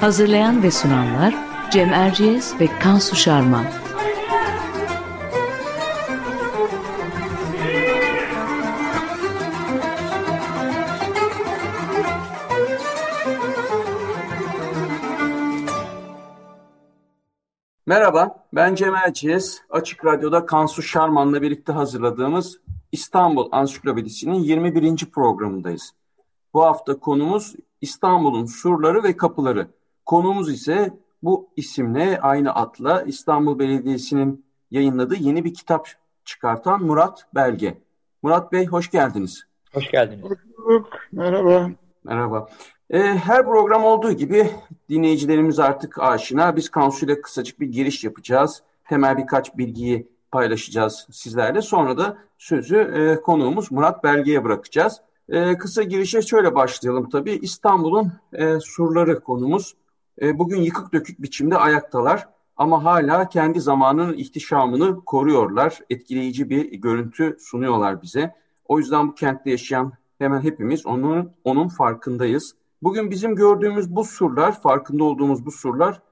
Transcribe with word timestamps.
Hazırlayan 0.00 0.62
ve 0.62 0.70
sunanlar 0.70 1.34
Cem 1.70 1.92
Erciyes 1.92 2.60
ve 2.60 2.66
Kansu 2.78 3.16
Şarman. 3.16 3.64
Merhaba, 17.86 18.46
ben 18.52 18.74
Cem 18.74 18.94
Erciyes. 18.94 19.60
Açık 19.70 20.04
Radyo'da 20.04 20.46
Kansu 20.46 20.82
Şarman'la 20.82 21.42
birlikte 21.42 21.72
hazırladığımız 21.72 22.60
İstanbul 22.92 23.48
Ansiklopedisi'nin 23.52 24.38
21. 24.38 24.96
programındayız. 24.96 25.92
Bu 26.54 26.64
hafta 26.64 26.98
konumuz 26.98 27.54
İstanbul'un 27.80 28.46
surları 28.46 29.02
ve 29.02 29.16
kapıları. 29.16 29.79
Konumuz 30.10 30.52
ise 30.52 30.90
bu 31.22 31.48
isimle 31.56 32.20
aynı 32.20 32.54
adla 32.54 33.02
İstanbul 33.02 33.58
Belediyesi'nin 33.58 34.44
yayınladığı 34.70 35.14
yeni 35.14 35.44
bir 35.44 35.54
kitap 35.54 35.88
çıkartan 36.24 36.82
Murat 36.82 37.26
Belge. 37.34 37.78
Murat 38.22 38.52
Bey 38.52 38.66
hoş 38.66 38.90
geldiniz. 38.90 39.42
Hoş 39.72 39.90
geldiniz. 39.90 40.24
Hoş 40.24 40.38
bulduk. 40.58 40.88
Merhaba. 41.12 41.70
Merhaba. 42.04 42.48
Ee, 42.90 42.98
her 42.98 43.44
program 43.44 43.84
olduğu 43.84 44.12
gibi 44.12 44.50
dinleyicilerimiz 44.88 45.58
artık 45.58 45.98
aşina. 45.98 46.56
Biz 46.56 46.68
Kansu 46.68 47.06
ile 47.06 47.20
kısacık 47.20 47.60
bir 47.60 47.66
giriş 47.66 48.04
yapacağız. 48.04 48.62
Temel 48.88 49.18
birkaç 49.18 49.58
bilgiyi 49.58 50.08
paylaşacağız 50.32 51.06
sizlerle. 51.10 51.62
Sonra 51.62 51.98
da 51.98 52.18
sözü 52.38 52.76
e, 52.76 53.20
konuğumuz 53.20 53.72
Murat 53.72 54.04
Belge'ye 54.04 54.44
bırakacağız. 54.44 55.00
E, 55.28 55.58
kısa 55.58 55.82
girişe 55.82 56.22
şöyle 56.22 56.54
başlayalım 56.54 57.08
tabii. 57.08 57.32
İstanbul'un 57.32 58.12
e, 58.32 58.60
surları 58.60 59.20
konumuz. 59.20 59.74
E, 60.20 60.38
bugün 60.38 60.62
yıkık 60.62 60.92
dökük 60.92 61.22
biçimde 61.22 61.56
ayaktalar 61.56 62.28
ama 62.56 62.84
hala 62.84 63.28
kendi 63.28 63.60
zamanının 63.60 64.12
ihtişamını 64.12 65.04
koruyorlar. 65.04 65.78
Etkileyici 65.90 66.50
bir 66.50 66.72
görüntü 66.72 67.36
sunuyorlar 67.40 68.02
bize. 68.02 68.34
O 68.68 68.78
yüzden 68.78 69.08
bu 69.08 69.14
kentte 69.14 69.50
yaşayan 69.50 69.92
hemen 70.18 70.40
hepimiz 70.40 70.86
onun 70.86 71.32
onun 71.44 71.68
farkındayız. 71.68 72.54
Bugün 72.82 73.10
bizim 73.10 73.36
gördüğümüz 73.36 73.96
bu 73.96 74.04
surlar, 74.04 74.60
farkında 74.60 75.04
olduğumuz 75.04 75.46
bu 75.46 75.50
surlar 75.50 76.02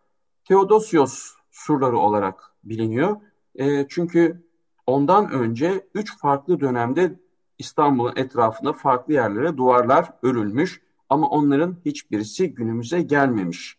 Theodosios 0.45 1.33
surları 1.51 1.99
olarak 1.99 2.53
biliniyor. 2.65 3.17
E, 3.55 3.89
çünkü 3.89 4.43
ondan 4.87 5.31
önce 5.31 5.87
üç 5.95 6.19
farklı 6.19 6.61
dönemde 6.61 7.21
İstanbul'un 7.59 8.17
etrafında 8.17 8.73
farklı 8.73 9.13
yerlere 9.13 9.57
duvarlar 9.57 10.13
örülmüş 10.23 10.83
ama 11.09 11.29
onların 11.29 11.77
hiçbirisi 11.85 12.55
günümüze 12.55 13.03
gelmemiş. 13.03 13.79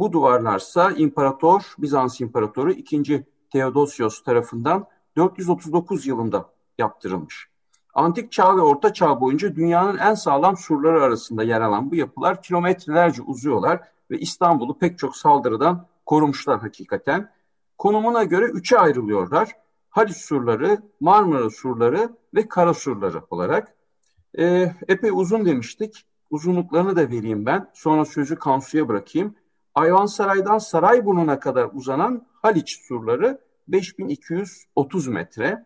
Bu 0.00 0.12
duvarlarsa 0.12 0.90
İmparator, 0.90 1.74
Bizans 1.78 2.20
İmparatoru 2.20 2.72
2. 2.72 3.24
Theodosios 3.52 4.22
tarafından 4.22 4.86
439 5.16 6.06
yılında 6.06 6.50
yaptırılmış. 6.78 7.48
Antik 7.94 8.32
çağ 8.32 8.56
ve 8.56 8.60
orta 8.60 8.92
çağ 8.92 9.20
boyunca 9.20 9.56
dünyanın 9.56 9.98
en 9.98 10.14
sağlam 10.14 10.56
surları 10.56 11.02
arasında 11.02 11.42
yer 11.42 11.60
alan 11.60 11.90
bu 11.90 11.94
yapılar 11.94 12.42
kilometrelerce 12.42 13.22
uzuyorlar 13.22 13.80
ve 14.10 14.18
İstanbul'u 14.18 14.78
pek 14.78 14.98
çok 14.98 15.16
saldırıdan 15.16 15.86
korumuşlar 16.06 16.60
hakikaten. 16.60 17.30
Konumuna 17.78 18.24
göre 18.24 18.44
üçe 18.44 18.78
ayrılıyorlar. 18.78 19.48
Haliç 19.90 20.16
surları, 20.16 20.82
Marmara 21.00 21.50
surları 21.50 22.16
ve 22.34 22.48
Kara 22.48 22.74
surları 22.74 23.22
olarak. 23.30 23.74
E, 24.38 24.72
epey 24.88 25.10
uzun 25.12 25.44
demiştik. 25.44 26.06
Uzunluklarını 26.30 26.96
da 26.96 27.10
vereyim 27.10 27.46
ben. 27.46 27.70
Sonra 27.74 28.04
sözü 28.04 28.36
Kansu'ya 28.36 28.88
bırakayım. 28.88 29.34
Ayvansaray'dan 29.74 30.58
Sarayburnu'na 30.58 31.40
kadar 31.40 31.68
uzanan 31.72 32.26
Haliç 32.42 32.80
surları 32.88 33.38
5230 33.68 35.08
metre. 35.08 35.64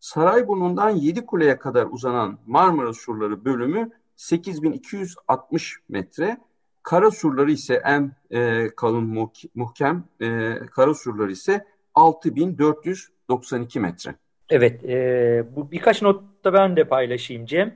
Sarayburnu'ndan 0.00 0.90
Yedikule'ye 0.90 1.58
kadar 1.58 1.86
uzanan 1.90 2.38
Marmara 2.46 2.92
surları 2.92 3.44
bölümü 3.44 3.90
8260 4.16 5.76
metre. 5.88 6.36
Kara 6.82 7.10
surları 7.10 7.50
ise 7.50 7.82
en 7.84 8.12
e, 8.30 8.68
kalın 8.76 9.30
muhkem 9.54 10.04
e, 10.20 10.54
kara 10.70 10.94
surları 10.94 11.32
ise 11.32 11.66
6492 11.94 13.80
metre. 13.80 14.14
Evet, 14.50 14.84
e, 14.84 15.44
bu 15.56 15.70
birkaç 15.70 16.02
notta 16.02 16.52
ben 16.52 16.76
de 16.76 16.84
paylaşayım 16.84 17.46
Cem. 17.46 17.74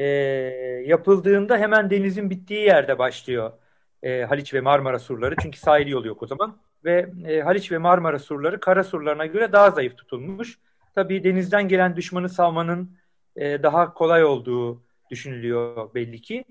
E, 0.00 0.04
yapıldığında 0.86 1.58
hemen 1.58 1.90
denizin 1.90 2.30
bittiği 2.30 2.60
yerde 2.60 2.98
başlıyor 2.98 3.52
e, 4.04 4.24
Haliç 4.24 4.54
ve 4.54 4.60
Marmara 4.60 4.98
surları. 4.98 5.34
Çünkü 5.42 5.58
sahil 5.58 5.86
yolu 5.86 6.06
yok 6.06 6.22
o 6.22 6.26
zaman. 6.26 6.56
Ve 6.84 7.10
e, 7.26 7.40
Haliç 7.40 7.72
ve 7.72 7.78
Marmara 7.78 8.18
surları 8.18 8.60
kara 8.60 8.84
surlarına 8.84 9.26
göre 9.26 9.52
daha 9.52 9.70
zayıf 9.70 9.96
tutulmuş. 9.96 10.58
Tabii 10.94 11.24
denizden 11.24 11.68
gelen 11.68 11.96
düşmanı 11.96 12.28
savmanın 12.28 12.96
e, 13.36 13.62
daha 13.62 13.94
kolay 13.94 14.24
olduğu 14.24 14.82
düşünülüyor 15.10 15.94
belli 15.94 16.20
ki. 16.20 16.44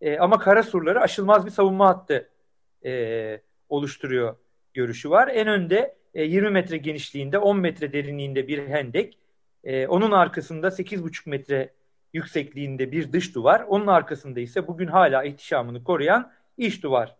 E, 0.00 0.18
ama 0.18 0.38
kara 0.38 0.62
surları 0.62 1.00
aşılmaz 1.00 1.46
bir 1.46 1.50
savunma 1.50 1.88
hattı 1.88 2.30
e, 2.84 3.40
oluşturuyor 3.68 4.36
görüşü 4.74 5.10
var. 5.10 5.28
En 5.28 5.48
önde 5.48 5.96
e, 6.14 6.24
20 6.24 6.50
metre 6.50 6.76
genişliğinde 6.76 7.38
10 7.38 7.58
metre 7.58 7.92
derinliğinde 7.92 8.48
bir 8.48 8.68
hendek. 8.68 9.18
E, 9.64 9.86
onun 9.86 10.10
arkasında 10.10 10.68
8,5 10.68 11.30
metre 11.30 11.72
yüksekliğinde 12.12 12.92
bir 12.92 13.12
dış 13.12 13.34
duvar. 13.34 13.64
Onun 13.68 13.86
arkasında 13.86 14.40
ise 14.40 14.66
bugün 14.66 14.86
hala 14.86 15.24
ihtişamını 15.24 15.84
koruyan 15.84 16.32
iç 16.58 16.82
duvar 16.82 17.16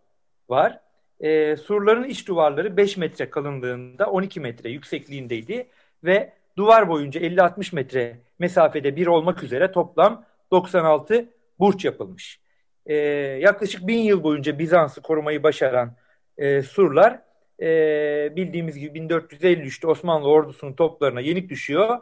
var. 0.49 0.79
E, 1.19 1.55
surların 1.57 2.03
iç 2.03 2.27
duvarları 2.27 2.77
5 2.77 2.97
metre 2.97 3.29
kalınlığında 3.29 4.11
12 4.11 4.39
metre 4.39 4.69
yüksekliğindeydi 4.69 5.67
ve 6.03 6.33
duvar 6.57 6.89
boyunca 6.89 7.21
50-60 7.21 7.75
metre 7.75 8.17
mesafede 8.39 8.95
bir 8.95 9.07
olmak 9.07 9.43
üzere 9.43 9.71
toplam 9.71 10.25
96 10.51 11.29
burç 11.59 11.85
yapılmış. 11.85 12.39
E, 12.85 12.95
yaklaşık 13.41 13.87
bin 13.87 13.99
yıl 13.99 14.23
boyunca 14.23 14.59
Bizans'ı 14.59 15.01
korumayı 15.01 15.43
başaran 15.43 15.95
e, 16.37 16.61
surlar 16.61 17.19
e, 17.61 18.35
bildiğimiz 18.35 18.77
gibi 18.77 18.99
1453'te 18.99 19.87
Osmanlı 19.87 20.27
ordusunun 20.27 20.73
toplarına 20.73 21.21
yenik 21.21 21.49
düşüyor 21.49 21.99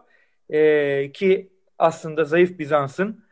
e, 0.50 1.12
ki 1.12 1.50
aslında 1.78 2.24
zayıf 2.24 2.60
Bizans'ın 2.60 3.26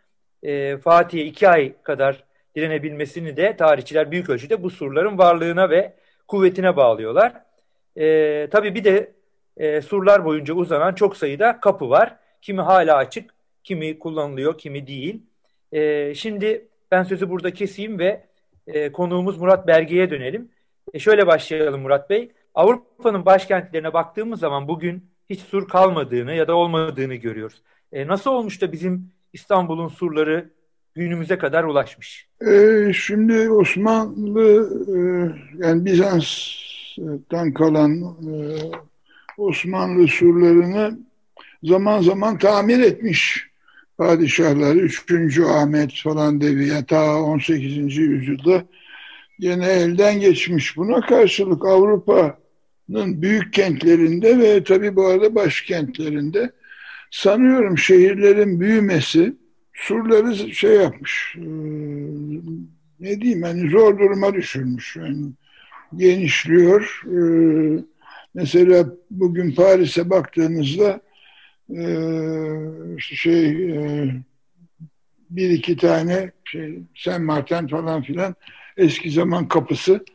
e, 0.43 0.77
Fatih'e 0.77 1.25
iki 1.25 1.49
ay 1.49 1.81
kadar 1.83 2.24
direnebilmesini 2.55 3.37
de 3.37 3.55
tarihçiler 3.55 4.11
büyük 4.11 4.29
ölçüde 4.29 4.63
bu 4.63 4.69
surların 4.69 5.17
varlığına 5.17 5.69
ve 5.69 5.93
kuvvetine 6.27 6.77
bağlıyorlar. 6.77 7.33
E, 7.95 8.47
tabii 8.51 8.75
bir 8.75 8.83
de 8.83 9.13
e, 9.57 9.81
surlar 9.81 10.25
boyunca 10.25 10.53
uzanan 10.53 10.93
çok 10.93 11.17
sayıda 11.17 11.59
kapı 11.59 11.89
var. 11.89 12.15
Kimi 12.41 12.61
hala 12.61 12.95
açık, 12.95 13.33
kimi 13.63 13.99
kullanılıyor, 13.99 14.57
kimi 14.57 14.87
değil. 14.87 15.21
E, 15.71 16.13
şimdi 16.15 16.67
ben 16.91 17.03
sözü 17.03 17.29
burada 17.29 17.53
keseyim 17.53 17.99
ve 17.99 18.25
e, 18.67 18.91
konuğumuz 18.91 19.37
Murat 19.37 19.67
Berge'ye 19.67 20.09
dönelim. 20.09 20.51
E, 20.93 20.99
şöyle 20.99 21.27
başlayalım 21.27 21.81
Murat 21.81 22.09
Bey. 22.09 22.31
Avrupa'nın 22.55 23.25
başkentlerine 23.25 23.93
baktığımız 23.93 24.39
zaman 24.39 24.67
bugün 24.67 25.09
hiç 25.29 25.39
sur 25.39 25.67
kalmadığını 25.67 26.33
ya 26.33 26.47
da 26.47 26.55
olmadığını 26.55 27.15
görüyoruz. 27.15 27.61
E, 27.91 28.07
nasıl 28.07 28.31
olmuş 28.31 28.61
da 28.61 28.71
bizim 28.71 29.11
İstanbul'un 29.33 29.87
surları 29.87 30.49
günümüze 30.95 31.37
kadar 31.37 31.63
ulaşmış? 31.63 32.27
E, 32.47 32.93
şimdi 32.93 33.49
Osmanlı 33.49 34.69
e, 34.87 34.97
yani 35.65 35.85
Bizans'tan 35.85 37.53
kalan 37.53 38.01
e, 38.01 38.33
Osmanlı 39.37 40.07
surlarını 40.07 40.99
zaman 41.63 42.01
zaman 42.01 42.37
tamir 42.37 42.79
etmiş 42.79 43.49
padişahları. 43.97 44.79
3. 44.79 45.39
Ahmet 45.39 45.91
falan 46.03 46.41
devi 46.41 46.85
ta 46.85 47.21
18. 47.21 47.97
yüzyılda 47.97 48.63
gene 49.39 49.67
elden 49.67 50.19
geçmiş. 50.19 50.77
Buna 50.77 51.01
karşılık 51.01 51.65
Avrupa'nın 51.65 53.21
büyük 53.21 53.53
kentlerinde 53.53 54.39
ve 54.39 54.63
tabii 54.63 54.95
bu 54.95 55.07
arada 55.07 55.35
başkentlerinde 55.35 56.51
sanıyorum 57.11 57.77
şehirlerin 57.77 58.59
büyümesi 58.59 59.33
surları 59.75 60.35
şey 60.53 60.75
yapmış. 60.75 61.35
E, 61.37 61.47
ne 62.99 63.21
diyeyim 63.21 63.43
hani 63.43 63.69
zor 63.69 63.99
duruma 63.99 64.33
düşürmüş. 64.33 64.95
Yani 64.95 65.25
genişliyor. 65.95 67.01
E, 67.05 67.19
mesela 68.33 68.85
bugün 69.11 69.51
Paris'e 69.51 70.09
baktığınızda 70.09 71.01
e, 71.69 71.81
şey 72.99 73.57
bir 75.29 75.49
iki 75.49 75.77
tane 75.77 76.31
şey 76.45 76.79
Saint 76.95 77.25
Martin 77.25 77.67
falan 77.67 78.01
filan 78.01 78.35
eski 78.77 79.11
zaman 79.11 79.47
kapısı 79.47 80.05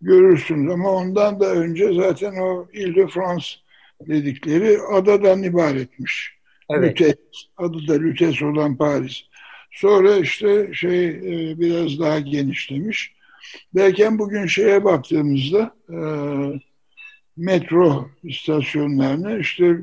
görürsünüz 0.00 0.72
ama 0.72 0.90
ondan 0.90 1.40
da 1.40 1.46
önce 1.52 1.92
zaten 1.94 2.36
o 2.36 2.68
Ile-de-France 2.72 3.46
dedikleri 4.08 4.78
adadan 4.92 5.42
ibaretmiş. 5.42 6.39
Evet. 6.70 7.00
Lütes, 7.00 7.16
adı 7.56 7.88
da 7.88 7.94
Lütes 7.94 8.42
olan 8.42 8.76
Paris. 8.76 9.22
Sonra 9.70 10.16
işte 10.16 10.70
şey 10.74 11.06
e, 11.08 11.60
biraz 11.60 11.98
daha 11.98 12.20
genişlemiş. 12.20 13.12
Derken 13.74 14.18
bugün 14.18 14.46
şeye 14.46 14.84
baktığımızda 14.84 15.74
e, 15.88 15.98
metro 17.36 18.10
istasyonlarına 18.22 19.38
işte 19.38 19.76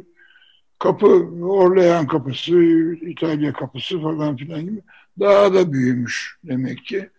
kapı, 0.80 1.08
Orlean 1.42 2.08
kapısı, 2.08 2.60
İtalya 3.02 3.54
kapısı 3.54 4.02
falan 4.02 4.38
filan 4.38 4.62
gibi 4.62 4.82
daha 5.20 5.54
da 5.54 5.74
büyümüş 5.74 6.38
demek 6.44 6.86
ki. 6.86 7.10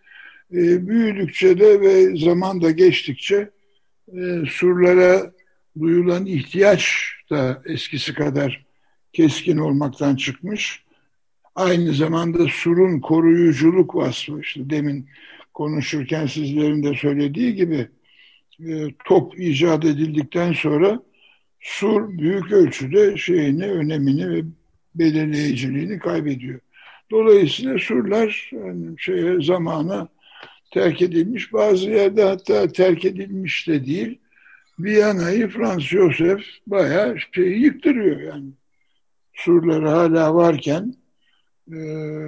E, 0.53 0.89
büyüdükçe 0.89 1.61
de 1.61 1.81
ve 1.81 2.17
zaman 2.17 2.63
da 2.63 2.71
geçtikçe 2.71 3.51
surlara 4.51 5.33
duyulan 5.81 6.27
ihtiyaç 6.27 7.13
da 7.31 7.63
eskisi 7.67 8.15
kadar 8.15 8.68
keskin 9.13 9.57
olmaktan 9.57 10.17
çıkmış. 10.17 10.85
Aynı 11.55 11.93
zamanda 11.93 12.47
surun 12.49 13.01
koruyuculuk 13.01 13.95
vasfı 13.95 14.41
işte 14.41 14.71
demin 14.71 15.09
konuşurken 15.55 16.27
sizlerin 16.27 16.83
de 16.83 16.95
söylediği 16.95 17.55
gibi 17.55 17.89
e, 18.61 18.89
top 19.05 19.41
icat 19.41 19.85
edildikten 19.85 20.53
sonra 20.53 21.03
sur 21.61 22.19
büyük 22.19 22.53
ölçüde 22.53 23.17
şeyini, 23.17 23.67
önemini 23.67 24.31
ve 24.31 24.43
belirleyiciliğini 24.95 25.99
kaybediyor. 25.99 26.61
Dolayısıyla 27.11 27.79
surlar 27.79 28.51
yani 28.53 28.95
şeye 28.99 29.43
zamana 29.43 30.09
terk 30.71 31.03
edilmiş. 31.03 31.53
Bazı 31.53 31.91
yerde 31.91 32.23
hatta 32.23 32.69
terk 32.73 33.05
edilmiş 33.05 33.69
de 33.69 33.87
değil. 33.87 34.19
Viyana'yı 34.79 35.49
Frans 35.49 35.83
Josef 35.83 36.41
bayağı 36.67 37.17
şeyi 37.33 37.59
yıktırıyor 37.59 38.21
yani. 38.21 38.51
Surları 39.39 39.89
hala 39.89 40.35
varken 40.35 40.95
e, 41.73 41.79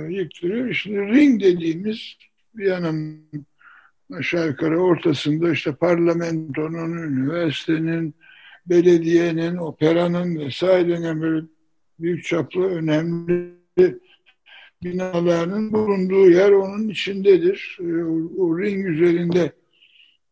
yıktırıyor. 0.09 0.69
İşte 0.69 0.91
ring 0.91 1.43
dediğimiz 1.43 2.17
Viyana'nın 2.55 3.47
aşağı 4.13 4.47
yukarı 4.47 4.81
ortasında 4.81 5.53
işte 5.53 5.75
parlamentonun, 5.75 6.93
üniversitenin, 6.93 8.15
belediyenin, 8.67 9.57
operanın 9.57 10.39
vesairenin 10.39 11.21
böyle 11.21 11.47
büyük 11.99 12.25
çaplı 12.25 12.63
önemli 12.63 13.55
binalarının 14.83 15.73
bulunduğu 15.73 16.31
yer 16.31 16.51
onun 16.51 16.89
içindedir. 16.89 17.79
Ee, 17.81 18.05
o 18.39 18.59
ring 18.59 18.87
üzerinde 18.87 19.53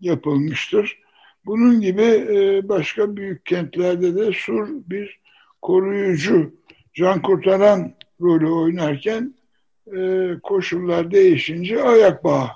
yapılmıştır. 0.00 0.98
Bunun 1.46 1.80
gibi 1.80 2.02
e, 2.02 2.68
başka 2.68 3.16
büyük 3.16 3.46
kentlerde 3.46 4.16
de 4.16 4.32
sur 4.32 4.68
bir 4.68 5.20
koruyucu, 5.62 6.57
can 6.98 7.22
kurtaran 7.22 7.92
rolü 8.20 8.50
oynarken 8.50 9.34
e, 9.96 10.30
koşullar 10.42 11.10
değişince 11.10 11.82
ayak 11.82 12.24
bağı 12.24 12.48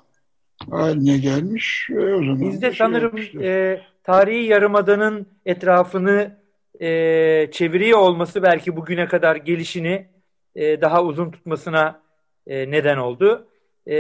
haline 0.70 1.18
gelmiş 1.18 1.88
ve 1.90 2.14
o 2.14 2.18
zaman 2.18 2.40
Bizde 2.40 2.66
şey 2.66 2.86
sanırım 2.86 3.42
e, 3.42 3.80
tarihi 4.02 4.44
yarımadanın 4.44 5.26
etrafını 5.46 6.38
e, 6.80 6.88
çeviriyor 7.52 7.98
olması 7.98 8.42
belki 8.42 8.76
bugüne 8.76 9.06
kadar 9.06 9.36
gelişini 9.36 10.06
e, 10.54 10.80
daha 10.80 11.04
uzun 11.04 11.30
tutmasına 11.30 12.00
e, 12.46 12.70
neden 12.70 12.96
oldu. 12.96 13.48
E, 13.86 13.96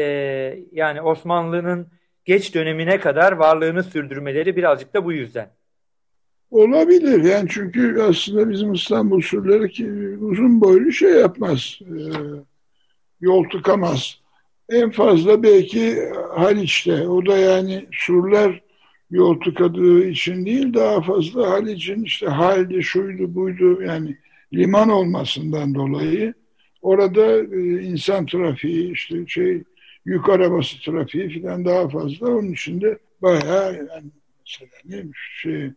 yani 0.72 1.02
Osmanlı'nın 1.02 1.86
geç 2.24 2.54
dönemine 2.54 3.00
kadar 3.00 3.32
varlığını 3.32 3.82
sürdürmeleri 3.82 4.56
birazcık 4.56 4.94
da 4.94 5.04
bu 5.04 5.12
yüzden. 5.12 5.50
Olabilir 6.52 7.24
yani 7.24 7.48
çünkü 7.52 8.00
aslında 8.00 8.50
bizim 8.50 8.72
İstanbul 8.72 9.20
surları 9.20 9.68
ki 9.68 9.92
uzun 10.20 10.60
boylu 10.60 10.92
şey 10.92 11.10
yapmaz, 11.10 11.78
e, 11.82 11.96
yol 13.20 13.44
tıkamaz. 13.44 14.18
En 14.68 14.90
fazla 14.90 15.42
belki 15.42 15.98
Haliç'te, 16.34 17.08
o 17.08 17.26
da 17.26 17.38
yani 17.38 17.86
surlar 17.92 18.60
yol 19.10 19.40
tıkadığı 19.40 20.04
için 20.04 20.46
değil 20.46 20.74
daha 20.74 21.00
fazla 21.00 21.50
Haliç'in 21.50 22.04
işte 22.04 22.26
halde 22.26 22.82
şuydu 22.82 23.34
buydu 23.34 23.82
yani 23.82 24.16
liman 24.52 24.88
olmasından 24.88 25.74
dolayı 25.74 26.34
Orada 26.82 27.56
e, 27.56 27.82
insan 27.82 28.26
trafiği, 28.26 28.92
işte 28.92 29.26
şey 29.26 29.62
yük 30.04 30.28
arabası 30.28 30.80
trafiği 30.80 31.42
falan 31.42 31.64
daha 31.64 31.88
fazla. 31.88 32.26
Onun 32.26 32.52
için 32.52 32.80
de 32.80 32.98
bayağı 33.22 33.74
yani 33.74 34.10
mesela 34.46 34.70
neymiş 34.84 35.18
şey 35.42 35.70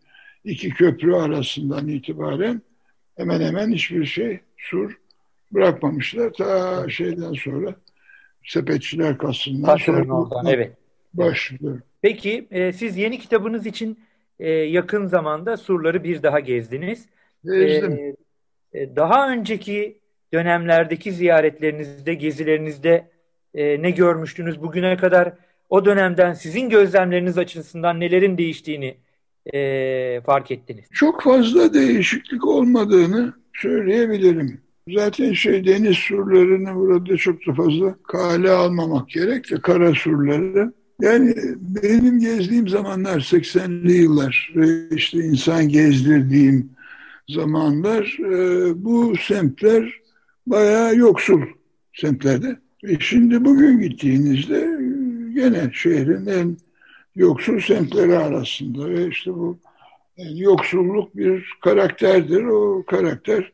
iki 0.46 0.70
köprü 0.70 1.14
arasından 1.14 1.88
itibaren 1.88 2.62
hemen 3.16 3.40
hemen 3.40 3.72
hiçbir 3.72 4.04
şey 4.04 4.40
sur 4.56 4.98
bırakmamışlar. 5.52 6.32
Ta 6.32 6.88
şeyden 6.88 7.32
sonra 7.32 7.74
sepetçiler 8.44 9.18
kasından 9.18 9.76
sonra 9.76 10.14
oradan, 10.14 10.46
evet. 10.46 10.72
başlıyor. 11.14 11.80
Peki 12.02 12.46
e, 12.50 12.72
siz 12.72 12.96
yeni 12.96 13.18
kitabınız 13.18 13.66
için 13.66 14.00
e, 14.38 14.50
yakın 14.50 15.06
zamanda 15.06 15.56
surları 15.56 16.04
bir 16.04 16.22
daha 16.22 16.40
gezdiniz. 16.40 17.06
Gezdim. 17.44 17.92
E, 18.72 18.80
e 18.80 18.96
daha 18.96 19.30
önceki 19.30 19.98
dönemlerdeki 20.32 21.12
ziyaretlerinizde, 21.12 22.14
gezilerinizde 22.14 23.10
e, 23.54 23.82
ne 23.82 23.90
görmüştünüz 23.90 24.62
bugüne 24.62 24.96
kadar? 24.96 25.32
O 25.68 25.84
dönemden 25.84 26.32
sizin 26.32 26.70
gözlemleriniz 26.70 27.38
açısından 27.38 28.00
nelerin 28.00 28.38
değiştiğini 28.38 28.96
e, 29.54 30.20
fark 30.26 30.50
ettiniz? 30.50 30.84
Çok 30.92 31.22
fazla 31.22 31.74
değişiklik 31.74 32.46
olmadığını 32.46 33.32
söyleyebilirim. 33.54 34.60
Zaten 34.94 35.32
şey 35.32 35.66
deniz 35.66 35.96
surlarını 35.96 36.74
burada 36.74 37.16
çok 37.16 37.46
da 37.46 37.54
fazla 37.54 37.96
kale 38.02 38.50
almamak 38.50 39.08
gerek 39.08 39.50
de 39.50 39.60
kara 39.60 39.94
surları. 39.94 40.72
Yani 41.00 41.34
benim 41.82 42.20
gezdiğim 42.20 42.68
zamanlar 42.68 43.20
80'li 43.20 43.92
yıllar 43.92 44.54
işte 44.90 45.18
insan 45.18 45.68
gezdirdiğim 45.68 46.70
zamanlar 47.28 48.18
bu 48.74 49.14
semtler 49.16 50.00
bayağı 50.46 50.96
yoksul 50.96 51.42
semtlerde. 51.94 52.56
E 52.82 53.00
şimdi 53.00 53.44
bugün 53.44 53.80
gittiğinizde 53.80 54.78
gene 55.34 55.70
şehrin 55.72 56.26
en 56.26 56.56
yoksul 57.16 57.60
semtleri 57.60 58.18
arasında 58.18 58.88
ve 58.88 59.08
işte 59.08 59.34
bu 59.34 59.58
yani 60.16 60.40
yoksulluk 60.40 61.16
bir 61.16 61.50
karakterdir. 61.64 62.44
O 62.44 62.84
karakter 62.86 63.52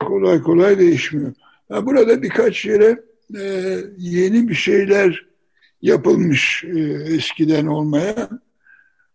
kolay 0.00 0.42
kolay 0.42 0.78
değişmiyor. 0.78 1.32
Ha, 1.68 1.86
burada 1.86 2.22
birkaç 2.22 2.64
yere 2.64 3.00
e, 3.38 3.76
yeni 3.98 4.48
bir 4.48 4.54
şeyler 4.54 5.26
yapılmış 5.82 6.64
e, 6.64 6.80
eskiden 7.14 7.66
olmaya. 7.66 8.28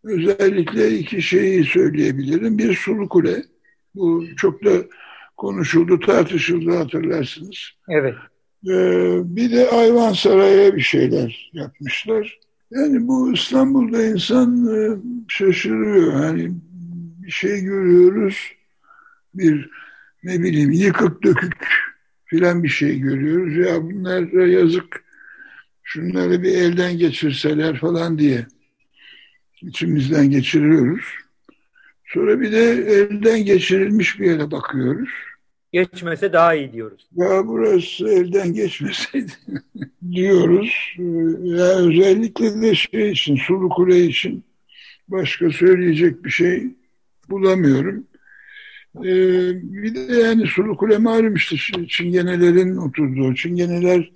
Özellikle 0.04 0.98
iki 0.98 1.22
şeyi 1.22 1.64
söyleyebilirim. 1.64 2.58
Bir 2.58 2.76
sulu 2.76 3.10
kule. 3.10 3.44
Bu 3.96 4.26
çok 4.38 4.66
da 4.66 4.72
konuşuldu, 5.38 6.00
tartışıldı 6.00 6.78
hatırlarsınız. 6.78 7.58
Evet. 7.90 8.16
Ee, 8.68 9.22
bir 9.24 9.52
de 9.52 9.70
Ayvansaray'a 9.70 10.76
bir 10.76 10.82
şeyler 10.82 11.52
yapmışlar. 11.54 12.40
Yani 12.72 13.08
bu 13.08 13.34
İstanbul'da 13.34 14.04
insan 14.06 14.68
e, 14.76 14.98
şaşırıyor. 15.28 16.14
Hani 16.14 16.52
bir 17.24 17.32
şey 17.32 17.62
görüyoruz, 17.62 18.52
bir 19.34 19.70
ne 20.24 20.44
bileyim 20.44 20.72
yıkık 20.72 21.24
dökük 21.24 21.68
filan 22.26 22.64
bir 22.64 22.70
şey 22.70 23.00
görüyoruz. 23.00 23.58
Ya 23.58 23.84
bunlar 23.84 24.48
yazık, 24.48 25.04
şunları 25.84 26.44
bir 26.44 26.52
elden 26.52 26.98
geçirseler 26.98 27.80
falan 27.80 28.20
diye 28.20 28.46
içimizden 29.62 30.30
geçiriyoruz. 30.30 31.06
Sonra 32.06 32.42
bir 32.42 32.52
de 32.52 32.72
elden 32.72 33.46
geçirilmiş 33.46 34.20
bir 34.20 34.26
yere 34.26 34.52
bakıyoruz 34.52 35.10
geçmese 35.74 36.34
daha 36.34 36.56
iyi 36.56 36.74
diyoruz. 36.74 37.08
Ya 37.16 37.48
burası 37.48 38.10
elden 38.10 38.54
geçmeseydi 38.54 39.32
diyoruz. 40.12 40.96
Ya 41.44 41.66
özellikle 41.66 42.62
de 42.62 42.76
şey 42.76 43.12
için, 43.12 43.36
Sulu 43.36 43.70
Kule 43.70 44.00
için 44.00 44.44
başka 45.08 45.50
söyleyecek 45.50 46.26
bir 46.26 46.30
şey 46.30 46.64
bulamıyorum. 47.30 48.08
Ee, 48.98 49.52
bir 49.64 49.96
de 49.96 50.14
yani 50.14 50.48
Sulu 50.48 50.78
Kule 50.78 50.98
malum 50.98 51.36
işte 51.36 51.58
Çingenelerin 51.88 52.78
oturduğu, 52.78 53.36
Çingeneler 53.36 54.12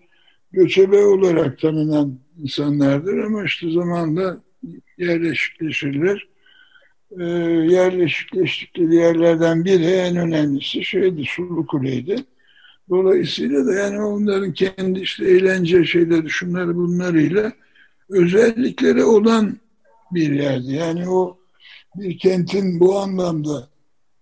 göçebe 0.52 0.98
olarak 0.98 1.60
tanınan 1.60 2.20
insanlardır 2.38 3.18
ama 3.18 3.44
işte 3.44 3.72
zamanla 3.72 4.42
yerleşikleşirler. 4.98 6.28
Ee, 7.12 7.24
yerleşikleştikleri 7.70 8.96
yerlerden 8.96 9.66
biri 9.66 9.86
en 9.86 10.16
önemlisi 10.16 10.84
şeydi, 10.84 11.24
Sulu 11.26 11.68
Kule'ydi. 11.68 12.16
Dolayısıyla 12.90 13.66
da 13.66 13.74
yani 13.74 14.02
onların 14.02 14.54
kendi 14.54 15.00
işte 15.00 15.26
eğlence 15.26 15.86
şeyleri, 15.86 16.30
şunları 16.30 16.76
bunlarıyla 16.76 17.54
özellikleri 18.10 19.04
olan 19.04 19.58
bir 20.12 20.32
yerdi. 20.32 20.74
Yani 20.74 21.10
o 21.10 21.38
bir 21.96 22.18
kentin 22.18 22.80
bu 22.80 23.00
anlamda 23.00 23.70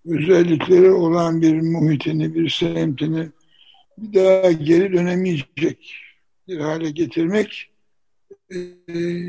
özellikleri 0.05 0.91
olan 0.91 1.41
bir 1.41 1.61
muhitini, 1.61 2.35
bir 2.35 2.49
semtini 2.49 3.29
bir 3.97 4.13
daha 4.13 4.51
geri 4.51 4.93
dönemeyecek 4.93 5.95
bir 6.47 6.59
hale 6.59 6.91
getirmek 6.91 7.69
e, 8.49 8.57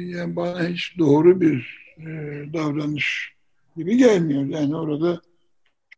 yani 0.09 0.37
bana 0.37 0.69
hiç 0.69 0.99
doğru 0.99 1.41
bir 1.41 1.85
e, 1.99 2.05
davranış 2.53 3.34
gibi 3.77 3.97
gelmiyor. 3.97 4.45
Yani 4.45 4.77
orada 4.77 5.21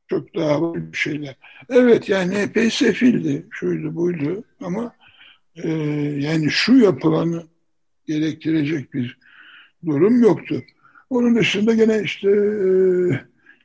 çok 0.08 0.34
daha 0.34 0.74
bir 0.74 0.96
şeyler. 0.96 1.36
Evet 1.68 2.08
yani 2.08 2.34
epey 2.34 2.70
sefildi, 2.70 3.46
şuydu 3.50 3.94
buydu 3.94 4.44
ama 4.64 4.94
e, 5.56 5.68
yani 6.20 6.50
şu 6.50 6.76
yapılanı 6.76 7.42
gerektirecek 8.06 8.94
bir 8.94 9.18
durum 9.86 10.22
yoktu. 10.22 10.62
Onun 11.10 11.36
dışında 11.36 11.74
gene 11.74 12.02
işte 12.02 12.30
e, 12.30 12.70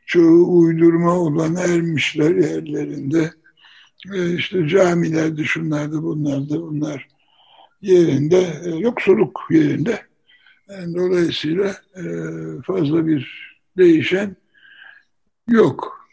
çoğu 0.06 0.60
uydurma 0.60 1.20
olan 1.20 1.56
ermişler 1.56 2.36
yerlerinde. 2.36 3.32
E, 4.14 4.36
işte 4.36 4.68
camilerde 4.68 5.44
şunlardı 5.44 6.04
bunlardı 6.04 6.62
bunlar 6.62 7.08
yerinde, 7.82 8.48
e, 8.66 8.70
yoksulluk 8.70 9.48
yerinde. 9.50 10.02
Yani 10.70 10.96
dolayısıyla 10.96 11.76
e, 11.96 12.04
fazla 12.66 13.08
bir 13.08 13.51
değişen 13.78 14.36
yok 15.48 16.08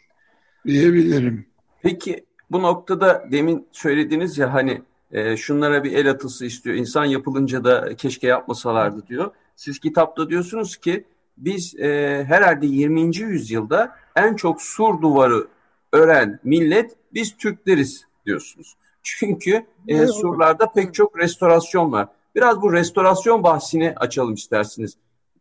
diyebilirim. 0.65 1.45
Peki 1.81 2.25
bu 2.51 2.61
noktada 2.61 3.25
demin 3.31 3.67
söylediğiniz 3.71 4.37
ya 4.37 4.53
hani 4.53 4.81
e, 5.11 5.37
şunlara 5.37 5.83
bir 5.83 5.91
el 5.91 6.09
atısı 6.09 6.45
istiyor. 6.45 6.75
İnsan 6.75 7.05
yapılınca 7.05 7.63
da 7.63 7.95
keşke 7.95 8.27
yapmasalardı 8.27 9.07
diyor. 9.07 9.31
Siz 9.55 9.79
kitapta 9.79 10.29
diyorsunuz 10.29 10.77
ki 10.77 11.05
biz 11.37 11.75
e, 11.79 12.23
herhalde 12.27 12.65
20. 12.65 13.17
yüzyılda 13.17 13.95
en 14.15 14.35
çok 14.35 14.61
sur 14.61 15.01
duvarı 15.01 15.47
ören 15.91 16.39
millet 16.43 16.95
biz 17.13 17.37
Türkleriz 17.37 18.05
diyorsunuz. 18.25 18.75
Çünkü 19.03 19.65
e, 19.87 20.07
surlarda 20.07 20.71
pek 20.71 20.93
çok 20.93 21.17
restorasyon 21.17 21.91
var. 21.91 22.07
Biraz 22.35 22.61
bu 22.61 22.73
restorasyon 22.73 23.43
bahsini 23.43 23.93
açalım 23.95 24.33
isterseniz. 24.33 24.97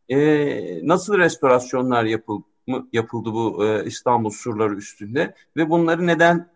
E, 0.09 0.87
nasıl 0.89 1.19
restorasyonlar 1.19 2.05
yapıldı, 2.05 2.45
yapıldı 2.93 3.33
bu 3.33 3.67
e, 3.67 3.85
İstanbul 3.85 4.31
surları 4.31 4.75
üstünde 4.75 5.35
ve 5.57 5.71
bunları 5.71 6.07
neden 6.07 6.49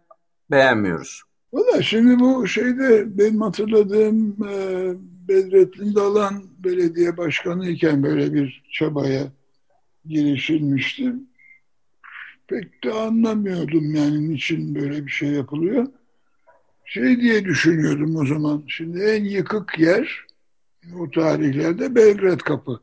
beğenmiyoruz? 0.51 1.23
Valla 1.53 1.83
şimdi 1.83 2.21
bu 2.21 2.47
şeyde 2.47 3.19
benim 3.19 3.41
hatırladığım 3.41 4.37
e, 4.49 4.95
Bedrettin 5.29 5.95
Dalan 5.95 6.45
belediye 6.59 7.17
başkanı 7.17 7.69
iken 7.69 8.03
böyle 8.03 8.35
bir 8.35 8.63
çabaya 8.73 9.33
girişilmişti. 10.05 11.13
Pek 12.47 12.85
de 12.85 12.93
anlamıyordum 12.93 13.95
yani 13.95 14.29
niçin 14.29 14.75
böyle 14.75 15.07
bir 15.07 15.11
şey 15.11 15.29
yapılıyor. 15.29 15.87
Şey 16.85 17.21
diye 17.21 17.45
düşünüyordum 17.45 18.17
o 18.17 18.27
zaman. 18.27 18.65
Şimdi 18.69 19.03
en 19.03 19.25
yıkık 19.25 19.79
yer 19.79 20.27
o 20.99 21.11
tarihlerde 21.11 21.95
Belgrad 21.95 22.39
Kapı 22.39 22.81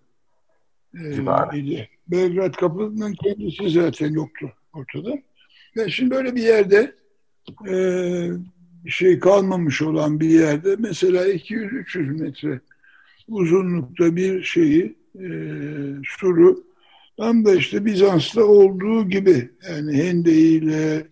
e, 0.94 1.58
idi. 1.58 1.90
Belgrad 2.08 2.54
Kapı'nın 2.54 3.14
kendisi 3.14 3.70
zaten 3.70 4.14
yoktu 4.14 4.52
ortada. 4.74 5.20
Ve 5.78 5.90
şimdi 5.90 6.12
böyle 6.12 6.36
bir 6.36 6.44
yerde 6.44 6.96
e, 7.68 7.74
bir 8.86 8.92
şey 8.92 9.20
kalmamış 9.20 9.82
olan 9.82 10.20
bir 10.20 10.30
yerde 10.30 10.76
mesela 10.80 11.28
200-300 11.28 12.22
metre 12.22 12.60
uzunlukta 13.28 14.16
bir 14.16 14.44
şeyi 14.44 14.96
e, 15.16 15.28
suru 16.04 16.64
tam 17.18 17.46
da 17.46 17.56
işte 17.56 17.86
Bizans'ta 17.86 18.44
olduğu 18.44 19.10
gibi 19.10 19.50
yani 19.70 19.94
Hende'yle 19.94 21.08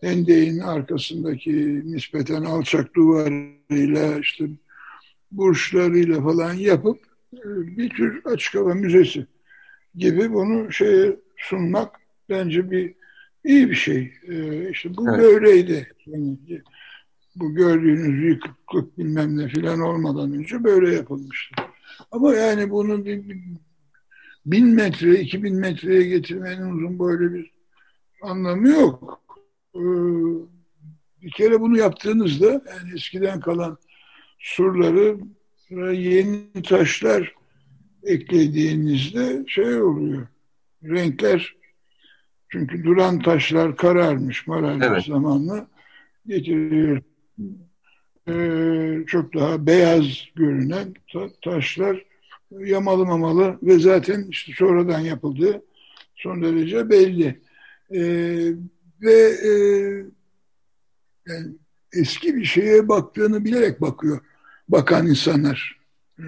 Hende'in 0.00 0.58
arkasındaki 0.58 1.82
nispeten 1.92 2.42
alçak 2.42 2.94
duvarıyla 2.94 4.18
işte 4.18 4.44
burçlarıyla 5.32 6.22
falan 6.22 6.54
yapıp 6.54 7.07
bir 7.32 7.90
tür 7.90 8.24
açık 8.24 8.54
hava 8.54 8.74
müzesi 8.74 9.26
gibi 9.94 10.32
bunu 10.32 10.72
şeye 10.72 11.16
sunmak 11.36 12.00
bence 12.28 12.70
bir 12.70 12.94
iyi 13.44 13.70
bir 13.70 13.74
şey. 13.74 14.12
Ee, 14.28 14.70
işte 14.70 14.96
bu 14.96 15.08
evet. 15.08 15.20
böyleydi. 15.20 15.92
Yani 16.06 16.38
bu 17.36 17.54
gördüğünüz 17.54 18.24
yıkıklık 18.24 18.98
bilmem 18.98 19.38
ne 19.38 19.48
filan 19.48 19.80
olmadan 19.80 20.32
önce 20.32 20.64
böyle 20.64 20.94
yapılmıştı. 20.94 21.62
Ama 22.10 22.34
yani 22.34 22.70
bunu 22.70 23.04
bir, 23.04 23.28
bir, 23.28 23.38
bin 24.46 24.66
metre, 24.66 25.20
iki 25.20 25.42
bin 25.42 25.56
metreye 25.56 26.02
getirmenin 26.02 26.70
uzun 26.70 26.98
böyle 26.98 27.34
bir 27.34 27.50
anlamı 28.22 28.68
yok. 28.68 29.20
Ee, 29.74 29.80
bir 31.22 31.30
kere 31.30 31.60
bunu 31.60 31.78
yaptığınızda 31.78 32.46
yani 32.46 32.94
eskiden 32.94 33.40
kalan 33.40 33.78
surları 34.38 35.18
yeni 35.70 36.62
taşlar 36.68 37.34
eklediğinizde 38.02 39.44
şey 39.48 39.82
oluyor. 39.82 40.26
Renkler 40.84 41.56
çünkü 42.48 42.84
duran 42.84 43.18
taşlar 43.18 43.76
kararmış 43.76 44.46
mararmış 44.46 44.86
evet. 44.86 45.04
zamanla 45.04 45.68
getiriyor. 46.26 47.02
Ee, 48.28 49.06
çok 49.06 49.34
daha 49.34 49.66
beyaz 49.66 50.04
görünen 50.34 50.94
taşlar 51.42 52.04
yamalı 52.50 53.06
mamalı 53.06 53.58
ve 53.62 53.78
zaten 53.78 54.26
işte 54.30 54.52
sonradan 54.56 55.00
yapıldığı 55.00 55.62
son 56.14 56.42
derece 56.42 56.90
belli. 56.90 57.40
Ee, 57.94 58.52
ve 59.02 59.14
e, 59.44 59.52
yani 61.26 61.46
eski 61.92 62.36
bir 62.36 62.44
şeye 62.44 62.88
baktığını 62.88 63.44
bilerek 63.44 63.80
bakıyor 63.80 64.20
bakan 64.68 65.06
insanlar. 65.06 65.78
Ee, 66.18 66.24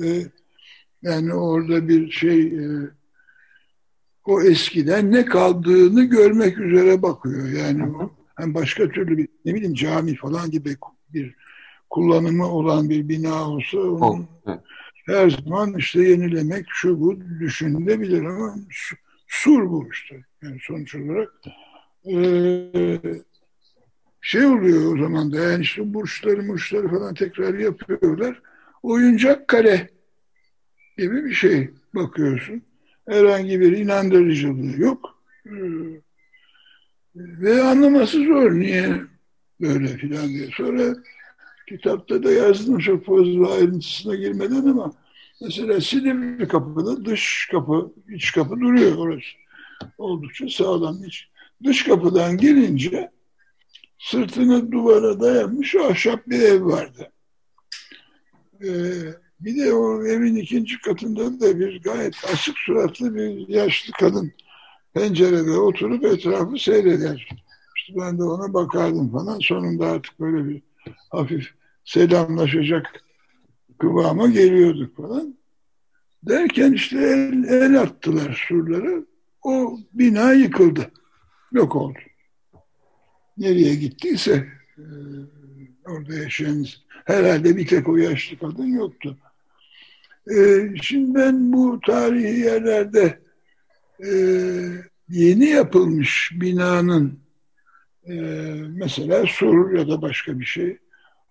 ve 0.00 0.26
yani 1.02 1.34
orada 1.34 1.88
bir 1.88 2.10
şey 2.10 2.40
e, 2.46 2.90
o 4.24 4.42
eskiden 4.42 5.12
ne 5.12 5.24
kaldığını 5.24 6.04
görmek 6.04 6.58
üzere 6.58 7.02
bakıyor. 7.02 7.48
Yani 7.48 7.92
hem 8.36 8.54
başka 8.54 8.88
türlü 8.88 9.18
bir 9.18 9.28
ne 9.44 9.54
bileyim 9.54 9.74
cami 9.74 10.16
falan 10.16 10.50
gibi 10.50 10.76
bir 11.12 11.34
kullanımı 11.90 12.48
olan 12.48 12.90
bir 12.90 13.08
bina 13.08 13.50
olsa 13.50 13.78
onun 13.78 14.28
her 15.06 15.30
zaman 15.30 15.74
işte 15.78 16.02
yenilemek 16.02 16.66
şu 16.68 17.00
bu 17.00 17.20
düşünülebilir 17.40 18.24
ama 18.24 18.54
sur 19.28 19.70
bu 19.70 19.88
işte. 19.92 20.24
Yani 20.42 20.58
sonuç 20.62 20.94
olarak 20.94 21.32
ee, 22.06 23.00
şey 24.22 24.46
oluyor 24.46 24.94
o 24.94 24.98
zaman 24.98 25.32
da 25.32 25.36
yani 25.40 25.62
işte 25.62 25.94
burçları 25.94 26.42
murçları 26.42 26.88
falan 26.88 27.14
tekrar 27.14 27.54
yapıyorlar. 27.54 28.42
Oyuncak 28.82 29.48
kare 29.48 29.90
gibi 30.98 31.24
bir 31.24 31.34
şey 31.34 31.70
bakıyorsun. 31.94 32.62
Herhangi 33.08 33.60
bir 33.60 33.78
inandırıcılığı 33.78 34.80
yok. 34.80 35.22
Ee, 35.46 35.50
ve 37.16 37.62
anlaması 37.62 38.24
zor. 38.24 38.52
Niye 38.52 39.00
böyle 39.60 39.86
filan 39.86 40.28
diye. 40.28 40.48
Sonra 40.56 40.96
kitapta 41.68 42.22
da 42.22 42.32
yazdım 42.32 42.78
çok 42.78 43.06
fazla 43.06 43.52
ayrıntısına 43.52 44.14
girmeden 44.14 44.66
ama 44.66 44.92
mesela 45.40 45.80
Silivri 45.80 46.48
kapıda 46.48 47.04
dış 47.04 47.48
kapı, 47.52 47.92
iç 48.08 48.32
kapı 48.32 48.60
duruyor 48.60 48.96
orası. 48.96 49.26
Oldukça 49.98 50.48
sağlam. 50.48 51.04
Hiç. 51.06 51.28
Dış 51.64 51.84
kapıdan 51.84 52.36
gelince 52.36 53.10
sırtını 54.02 54.72
duvara 54.72 55.20
dayanmış 55.20 55.74
ahşap 55.74 56.26
bir 56.26 56.42
ev 56.42 56.64
vardı. 56.64 57.12
Ee, 58.64 58.92
bir 59.40 59.56
de 59.56 59.74
o 59.74 60.04
evin 60.06 60.36
ikinci 60.36 60.80
katında 60.80 61.40
da 61.40 61.60
bir 61.60 61.82
gayet 61.82 62.14
asık 62.32 62.58
suratlı 62.58 63.14
bir 63.14 63.48
yaşlı 63.48 63.92
kadın 63.92 64.32
pencerede 64.94 65.50
oturup 65.50 66.04
etrafı 66.04 66.58
seyreder. 66.58 67.28
İşte 67.76 67.94
ben 67.96 68.18
de 68.18 68.22
ona 68.24 68.54
bakardım 68.54 69.12
falan. 69.12 69.38
Sonunda 69.38 69.86
artık 69.86 70.20
böyle 70.20 70.48
bir 70.48 70.62
hafif 71.10 71.50
selamlaşacak 71.84 73.04
kıvama 73.78 74.28
geliyorduk 74.28 74.96
falan. 74.96 75.34
Derken 76.22 76.72
işte 76.72 76.98
el, 76.98 77.44
el 77.44 77.80
attılar 77.80 78.44
surlara. 78.48 79.02
O 79.42 79.78
bina 79.92 80.32
yıkıldı. 80.32 80.90
yok 81.52 81.76
oldu. 81.76 81.98
Nereye 83.38 83.74
gittiyse 83.74 84.46
e, 84.78 84.84
orada 85.86 86.14
yaşayan 86.14 86.66
herhalde 87.04 87.56
bir 87.56 87.66
tek 87.66 87.88
o 87.88 87.96
yaşlı 87.96 88.38
kadın 88.38 88.66
yoktu. 88.66 89.18
E, 90.30 90.68
şimdi 90.82 91.14
ben 91.14 91.52
bu 91.52 91.80
tarihi 91.86 92.40
yerlerde 92.40 93.18
e, 94.04 94.10
yeni 95.08 95.48
yapılmış 95.48 96.30
binanın 96.34 97.18
e, 98.06 98.12
mesela 98.68 99.26
sur 99.26 99.72
ya 99.78 99.88
da 99.88 100.02
başka 100.02 100.40
bir 100.40 100.44
şey 100.44 100.78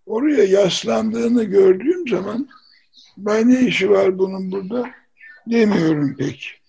oraya 0.06 0.44
yaslandığını 0.44 1.44
gördüğüm 1.44 2.08
zaman 2.08 2.50
ben 3.18 3.50
ne 3.50 3.62
işi 3.62 3.90
var 3.90 4.20
bunun 4.20 4.52
burada 4.52 4.92
demiyorum 5.48 6.16
pek. 6.18 6.62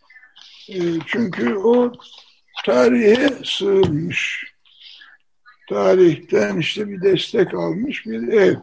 E, 0.68 0.80
çünkü 1.06 1.54
o 1.54 1.92
tarihe 2.64 3.28
sığınmış. 3.44 4.51
Tarihten 5.68 6.58
işte 6.58 6.88
bir 6.88 7.02
destek 7.02 7.54
almış 7.54 8.06
bir 8.06 8.28
ev. 8.28 8.54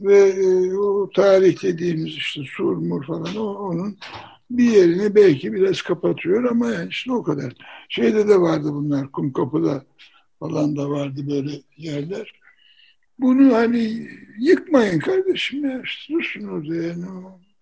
Ve 0.00 0.18
e, 0.18 0.74
o 0.76 1.10
tarih 1.10 1.62
dediğimiz 1.62 2.06
işte 2.06 2.40
Surmur 2.56 3.04
falan 3.04 3.36
o, 3.36 3.54
onun 3.54 3.98
bir 4.50 4.64
yerini 4.64 5.14
belki 5.14 5.52
biraz 5.52 5.82
kapatıyor 5.82 6.44
ama 6.44 6.70
yani 6.70 6.88
işte 6.88 7.12
o 7.12 7.22
kadar. 7.22 7.52
Şeyde 7.88 8.28
de 8.28 8.40
vardı 8.40 8.68
bunlar, 8.72 9.12
Kumkapı'da 9.12 9.84
falan 10.40 10.76
da 10.76 10.90
vardı 10.90 11.20
böyle 11.30 11.50
yerler. 11.76 12.32
Bunu 13.18 13.54
hani 13.54 14.08
yıkmayın 14.38 14.98
kardeşim 14.98 15.70
ya, 15.70 15.82
dursun 16.10 16.48
orada 16.48 16.74
yani. 16.74 17.04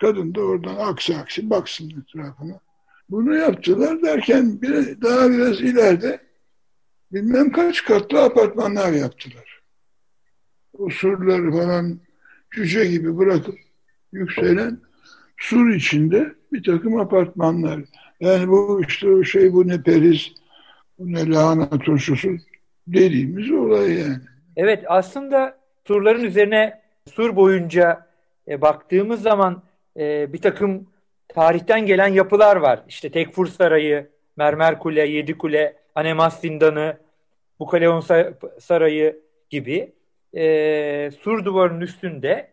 Kadın 0.00 0.35
da 0.35 0.40
oradan 0.40 0.76
aksi 0.76 1.16
aksi 1.16 1.50
baksın 1.50 1.92
etrafına. 2.00 2.61
Bunu 3.11 3.37
yaptılar 3.37 4.02
derken 4.02 4.62
bir, 4.62 5.00
daha 5.02 5.30
biraz 5.30 5.61
ileride 5.61 6.25
bilmem 7.12 7.52
kaç 7.52 7.84
katlı 7.84 8.25
apartmanlar 8.25 8.92
yaptılar. 8.92 9.60
O 10.78 10.90
surları 10.90 11.50
falan 11.50 12.00
cüce 12.50 12.86
gibi 12.86 13.18
bırakıp 13.18 13.58
yükselen 14.12 14.80
sur 15.36 15.70
içinde 15.70 16.32
bir 16.52 16.62
takım 16.62 17.00
apartmanlar. 17.00 17.80
Yani 18.20 18.48
bu 18.48 18.82
işte 18.88 19.08
o 19.08 19.25
şey 19.25 19.52
bu 19.52 19.68
ne 19.68 19.82
periz, 19.82 20.32
bu 20.98 21.12
ne 21.12 21.30
lahana 21.30 21.68
turşusu 21.68 22.36
dediğimiz 22.86 23.50
olay 23.50 23.92
yani. 23.92 24.16
Evet 24.56 24.84
aslında 24.86 25.58
surların 25.86 26.25
üzerine 26.25 26.80
sur 27.10 27.36
boyunca 27.36 28.06
e, 28.48 28.60
baktığımız 28.60 29.22
zaman 29.22 29.62
e, 29.96 30.32
bir 30.32 30.40
takım 30.40 30.86
tarihten 31.28 31.86
gelen 31.86 32.08
yapılar 32.08 32.56
var. 32.56 32.82
İşte 32.88 33.10
Tekfur 33.10 33.46
Sarayı, 33.46 34.10
Mermer 34.36 34.78
Kule, 34.78 35.08
Yedi 35.08 35.38
Kule, 35.38 35.76
Anemas 35.96 36.40
Zindanı, 36.40 36.96
Bukaleon 37.58 38.04
Sarayı 38.60 39.20
gibi 39.50 39.92
e, 40.34 41.10
sur 41.20 41.44
duvarının 41.44 41.80
üstünde 41.80 42.50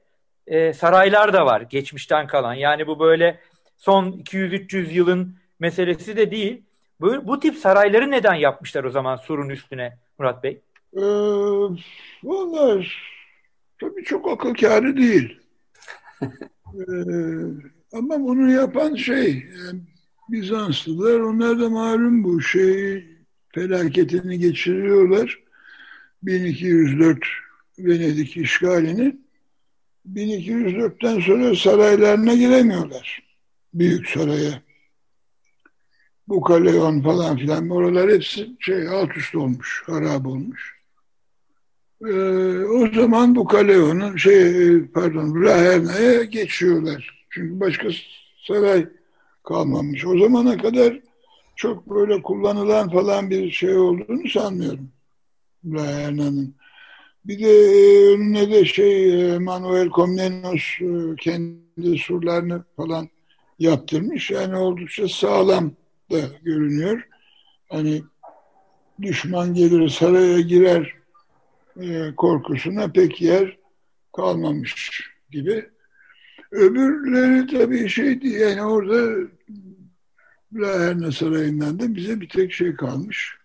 e, 0.48 0.74
saraylar 0.74 1.34
da 1.34 1.46
var 1.46 1.62
geçmişten 1.62 2.28
kalan. 2.28 2.54
Yani 2.54 2.88
bu 2.88 3.00
böyle 3.00 3.40
son 3.78 4.12
200-300 4.12 4.94
yılın 4.94 5.36
meselesi 5.60 6.18
de 6.18 6.32
değil. 6.32 6.62
Bu, 7.02 7.28
bu 7.28 7.40
tip 7.40 7.56
sarayları 7.56 8.12
neden 8.12 8.34
yapmışlar 8.34 8.84
o 8.84 8.90
zaman 8.90 9.16
surun 9.16 9.50
üstüne 9.50 9.98
Murat 10.20 10.44
Bey? 10.44 10.62
Ee, 10.98 11.02
Valla 12.24 12.84
tabii 13.80 14.04
çok 14.04 14.32
akıl 14.32 14.54
kârı 14.54 14.98
değil. 14.98 15.40
ee, 16.22 16.84
ama 17.94 18.20
bunu 18.20 18.52
yapan 18.52 18.96
şey 18.96 19.46
yani 19.66 19.80
Bizanslılar 20.30 21.20
onlar 21.20 21.60
da 21.60 21.70
malum 21.70 22.24
bu 22.24 22.42
şey 22.42 23.13
felaketini 23.54 24.40
geçiriyorlar. 24.40 25.44
1204 26.24 27.18
Venedik 27.80 28.38
işgalini 28.38 29.16
1204'ten 30.14 31.20
sonra 31.20 31.56
saraylarına 31.56 32.36
giremiyorlar. 32.36 33.24
Büyük 33.74 34.10
saraya. 34.10 34.62
Bu 36.28 36.42
Kaleon 36.42 37.02
falan 37.02 37.38
filan 37.38 37.70
oralar 37.70 38.10
hepsi 38.10 38.50
şey 38.60 38.88
alt 38.88 39.18
üst 39.18 39.36
olmuş, 39.36 39.84
harap 39.86 40.26
olmuş. 40.26 40.76
Ee, 42.06 42.14
o 42.66 42.88
zaman 42.94 43.36
bu 43.36 43.46
Kaleon'un 43.46 44.18
şey 44.18 44.86
pardon 44.86 45.44
Raherna'ya 45.44 46.24
geçiyorlar. 46.24 47.26
Çünkü 47.30 47.60
başka 47.60 47.90
saray 48.48 48.88
kalmamış. 49.44 50.06
O 50.06 50.20
zamana 50.20 50.58
kadar 50.58 51.00
çok 51.56 51.90
böyle 51.90 52.22
kullanılan 52.22 52.90
falan 52.90 53.30
bir 53.30 53.52
şey 53.52 53.78
olduğunu 53.78 54.30
sanmıyorum. 54.30 54.90
Raherna'nın. 55.66 56.56
Bir 57.26 57.40
de 57.40 57.50
e, 57.50 58.14
önüne 58.14 58.52
de 58.52 58.66
şey 58.66 59.34
e, 59.36 59.40
Manuel 59.40 59.90
Comnenos 59.90 60.62
e, 60.82 61.16
kendi 61.20 61.98
surlarını 61.98 62.64
falan 62.76 63.10
yaptırmış. 63.60 64.32
Yani 64.32 64.58
oldukça 64.58 65.08
sağlam 65.08 65.72
da 66.12 66.20
görünüyor. 66.44 67.08
Hani 67.70 68.04
düşman 69.02 69.54
gelir 69.54 69.90
saraya 69.90 70.40
girer 70.40 70.94
korkusuna 72.18 72.88
pek 72.92 73.22
yer 73.22 73.58
kalmamış 74.16 75.02
gibi. 75.32 75.70
Öbürleri 76.52 77.48
tabii 77.48 77.90
şeydi 77.90 78.28
yani 78.28 78.64
orada 78.64 79.28
Laherne 80.56 81.12
Sarayı'ndan 81.12 81.80
da 81.80 81.96
bize 81.96 82.22
bir 82.22 82.30
tek 82.30 82.54
şey 82.54 82.76
kalmış. 82.76 83.38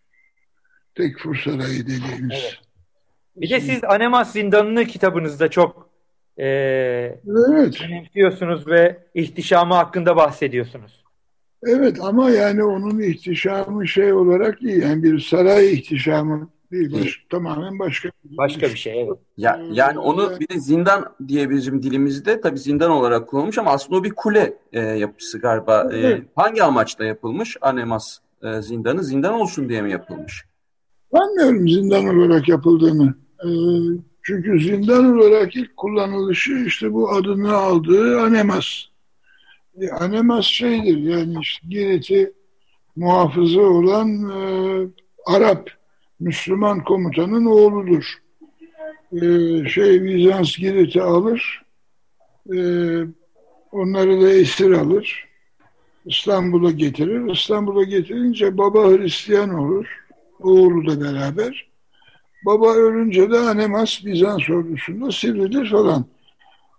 Tekfur 0.95 1.37
Sarayı 1.37 1.87
dediğimiz. 1.87 2.39
Evet. 2.43 2.59
Bir 3.37 3.51
de 3.51 3.61
siz 3.61 3.85
Anemas 3.85 4.33
Zindanı'nı 4.33 4.85
kitabınızda 4.85 5.49
çok 5.49 5.91
e, 6.37 6.47
evet. 6.47 7.81
önemsiyorsunuz 7.81 8.67
ve 8.67 8.99
ihtişamı 9.15 9.75
hakkında 9.75 10.17
bahsediyorsunuz. 10.17 11.05
Evet 11.67 12.01
ama 12.01 12.31
yani 12.31 12.65
onun 12.65 13.01
ihtişamı 13.01 13.89
şey 13.89 14.13
olarak 14.13 14.63
değil. 14.63 14.83
Yani 14.83 15.03
bir 15.03 15.21
saray 15.21 15.73
ihtişamı 15.73 16.51
değil. 16.73 16.93
Baş, 16.93 17.25
tamamen 17.31 17.79
başka 17.79 18.11
Başka 18.25 18.67
bir 18.67 18.77
şey 18.77 19.03
evet. 19.03 19.19
Ya, 19.37 19.61
yani 19.73 19.99
onu 19.99 20.41
bir 20.41 20.49
de 20.49 20.61
zindan 20.61 21.15
diye 21.29 21.51
bizim 21.51 21.83
dilimizde 21.83 22.41
tabii 22.41 22.59
zindan 22.59 22.91
olarak 22.91 23.29
kullanılmış 23.29 23.59
ama 23.59 23.71
aslında 23.71 24.01
o 24.01 24.05
bir 24.05 24.13
kule 24.13 24.59
e, 24.73 24.81
yapısı 24.81 25.39
galiba. 25.39 25.89
E, 25.93 25.97
evet. 25.97 26.21
E, 26.21 26.27
hangi 26.37 26.63
amaçla 26.63 27.05
yapılmış 27.05 27.57
Anemas 27.61 28.19
e, 28.43 28.63
zindanı? 28.63 29.05
Zindan 29.05 29.35
olsun 29.35 29.69
diye 29.69 29.83
mi 29.83 29.91
yapılmış? 29.91 30.45
Sanmıyorum 31.13 31.69
zindan 31.69 32.07
olarak 32.07 32.49
yapıldığını. 32.49 33.15
Ee, 33.45 33.49
çünkü 34.23 34.61
zindan 34.61 35.19
olarak 35.19 35.57
ilk 35.57 35.77
kullanılışı 35.77 36.53
işte 36.67 36.93
bu 36.93 37.11
adını 37.11 37.53
aldığı 37.53 38.21
Anemas. 38.21 38.67
E, 39.81 39.91
Anemas 39.91 40.45
şeydir 40.45 40.99
yani 40.99 41.35
işte 41.43 41.67
Girit'i 41.69 42.33
muhafızı 42.97 43.61
olan 43.61 44.31
e, 44.31 44.41
Arap 45.27 45.71
Müslüman 46.21 46.85
komutanın 46.85 47.45
oğludur. 47.45 48.05
E, 49.13 49.19
şey 49.69 50.05
Bizans 50.05 50.57
Girit'i 50.57 51.03
alır, 51.03 51.63
e, 52.55 52.59
onları 53.73 54.21
da 54.21 54.33
esir 54.33 54.71
alır. 54.71 55.29
İstanbul'a 56.07 56.71
getirir. 56.71 57.33
İstanbul'a 57.33 57.83
getirince 57.83 58.59
baba 58.59 58.91
Hristiyan 58.91 59.55
olur. 59.55 59.87
Oğlu 60.41 60.87
da 60.87 61.01
beraber. 61.01 61.69
Baba 62.47 62.75
ölünce 62.75 63.31
de 63.31 63.39
Anemas 63.39 64.05
Bizans 64.05 64.51
ordusunda 64.51 65.13
sivrilir 65.13 65.71
falan. 65.71 66.07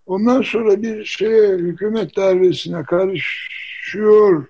Ondan 0.06 0.41
sonra 0.41 0.82
bir 0.82 1.06
şeye 1.06 1.49
hükümet 1.49 2.15
darbesine 2.15 2.84
karışıyor 2.84 4.47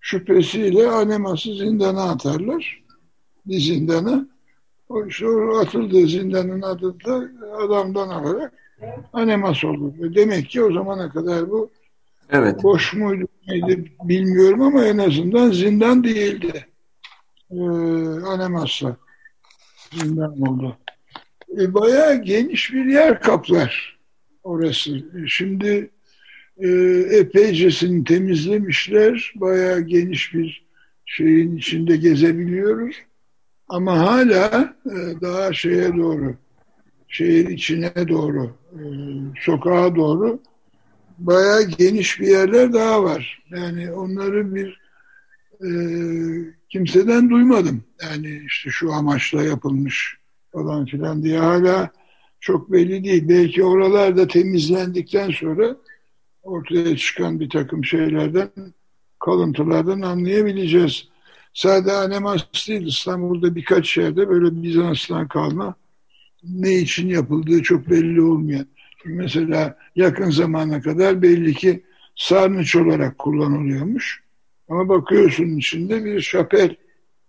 şüphesiyle 0.00 0.88
Anemas'ı 0.88 1.54
zindana 1.54 2.10
atarlar. 2.10 2.85
Bir 3.46 3.60
zindana. 3.60 4.28
O 4.88 5.04
o 5.24 5.58
atıldığı 5.58 6.06
zindanın 6.06 6.62
adı 6.62 7.04
da 7.04 7.28
adamdan 7.58 8.08
alarak 8.08 8.52
Anemas 9.12 9.64
olur. 9.64 9.92
Demek 10.14 10.48
ki 10.50 10.62
o 10.62 10.72
zamana 10.72 11.10
kadar 11.10 11.50
bu 11.50 11.70
evet. 12.30 12.62
boş 12.62 12.94
muydu 12.94 13.28
neydi 13.48 13.92
bilmiyorum 14.02 14.62
ama 14.62 14.84
en 14.84 14.98
azından 14.98 15.50
zindan 15.50 16.04
değildi. 16.04 16.66
Ee, 17.50 17.60
Anemas'la 18.26 18.96
zindan 19.92 20.40
oldu. 20.40 20.76
E, 21.60 21.74
bayağı 21.74 22.22
geniş 22.22 22.72
bir 22.72 22.84
yer 22.84 23.20
kaplar 23.20 23.98
orası. 24.42 25.04
Şimdi 25.28 25.90
e, 26.58 26.68
epeycesini 27.10 28.04
temizlemişler. 28.04 29.32
Bayağı 29.36 29.80
geniş 29.80 30.34
bir 30.34 30.66
şeyin 31.04 31.56
içinde 31.56 31.96
gezebiliyoruz. 31.96 32.96
Ama 33.68 33.98
hala 33.98 34.74
e, 34.86 35.20
daha 35.20 35.52
şeye 35.52 35.96
doğru, 35.96 36.34
şehir 37.08 37.48
içine 37.48 38.08
doğru, 38.08 38.50
e, 38.72 38.80
sokağa 39.40 39.96
doğru 39.96 40.40
bayağı 41.18 41.62
geniş 41.62 42.20
bir 42.20 42.26
yerler 42.26 42.72
daha 42.72 43.04
var. 43.04 43.42
Yani 43.50 43.92
onları 43.92 44.54
bir 44.54 44.80
e, 45.60 45.68
kimseden 46.68 47.30
duymadım. 47.30 47.84
Yani 48.02 48.42
işte 48.46 48.70
şu 48.70 48.92
amaçla 48.92 49.42
yapılmış 49.42 50.16
falan 50.52 50.86
filan 50.86 51.22
diye 51.22 51.38
hala 51.38 51.90
çok 52.40 52.72
belli 52.72 53.04
değil. 53.04 53.28
Belki 53.28 53.64
oralarda 53.64 54.26
temizlendikten 54.26 55.30
sonra 55.30 55.76
ortaya 56.42 56.96
çıkan 56.96 57.40
bir 57.40 57.50
takım 57.50 57.84
şeylerden, 57.84 58.48
kalıntılardan 59.24 60.00
anlayabileceğiz. 60.00 61.08
Sadece 61.56 61.92
Anemas 61.92 62.68
değil, 62.68 62.86
İstanbul'da 62.86 63.54
birkaç 63.54 63.96
yerde 63.96 64.28
böyle 64.28 64.62
Bizans'tan 64.62 65.28
kalma 65.28 65.74
ne 66.44 66.74
için 66.74 67.08
yapıldığı 67.08 67.62
çok 67.62 67.90
belli 67.90 68.22
olmayan. 68.22 68.66
Çünkü 68.98 69.16
mesela 69.16 69.78
yakın 69.96 70.30
zamana 70.30 70.80
kadar 70.80 71.22
belli 71.22 71.54
ki 71.54 71.84
sarnıç 72.16 72.76
olarak 72.76 73.18
kullanılıyormuş. 73.18 74.22
Ama 74.68 74.88
bakıyorsun 74.88 75.56
içinde 75.56 76.04
bir 76.04 76.20
şapel 76.20 76.76